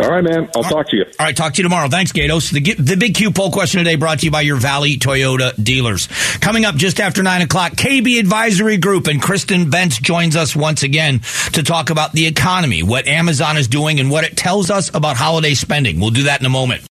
All 0.00 0.10
right, 0.10 0.24
man. 0.24 0.48
I'll 0.56 0.62
talk 0.64 0.88
to 0.88 0.96
you. 0.96 1.04
All 1.04 1.26
right, 1.26 1.36
talk 1.36 1.54
to 1.54 1.58
you 1.58 1.62
tomorrow. 1.62 1.88
Thanks, 1.88 2.12
Gatos. 2.12 2.50
The, 2.50 2.60
the 2.60 2.96
Big 2.96 3.14
Q 3.14 3.30
poll 3.30 3.50
question 3.50 3.78
today 3.78 3.96
brought 3.96 4.20
to 4.20 4.26
you 4.26 4.30
by 4.30 4.40
your 4.40 4.56
Valley 4.56 4.96
Toyota 4.96 5.52
dealers. 5.62 6.08
Coming 6.40 6.64
up 6.64 6.74
just 6.74 7.00
after 7.00 7.22
9 7.22 7.42
o'clock, 7.42 7.72
KB 7.72 8.18
Advisory 8.18 8.76
Group 8.76 9.06
and 9.06 9.22
Kristen 9.22 9.70
Bentz 9.70 10.00
joins 10.00 10.36
us 10.36 10.56
once 10.56 10.82
again 10.82 11.20
to 11.52 11.62
talk 11.62 11.90
about 11.90 12.12
the 12.12 12.26
economy, 12.26 12.82
what 12.82 13.06
Amazon 13.06 13.56
is 13.56 13.68
doing, 13.68 14.00
and 14.00 14.10
what 14.10 14.24
it 14.24 14.36
tells 14.36 14.70
us 14.70 14.92
about 14.94 15.16
holiday 15.16 15.54
spending. 15.54 16.00
We'll 16.00 16.10
do 16.10 16.24
that 16.24 16.40
in 16.40 16.46
a 16.46 16.50
moment. 16.50 16.84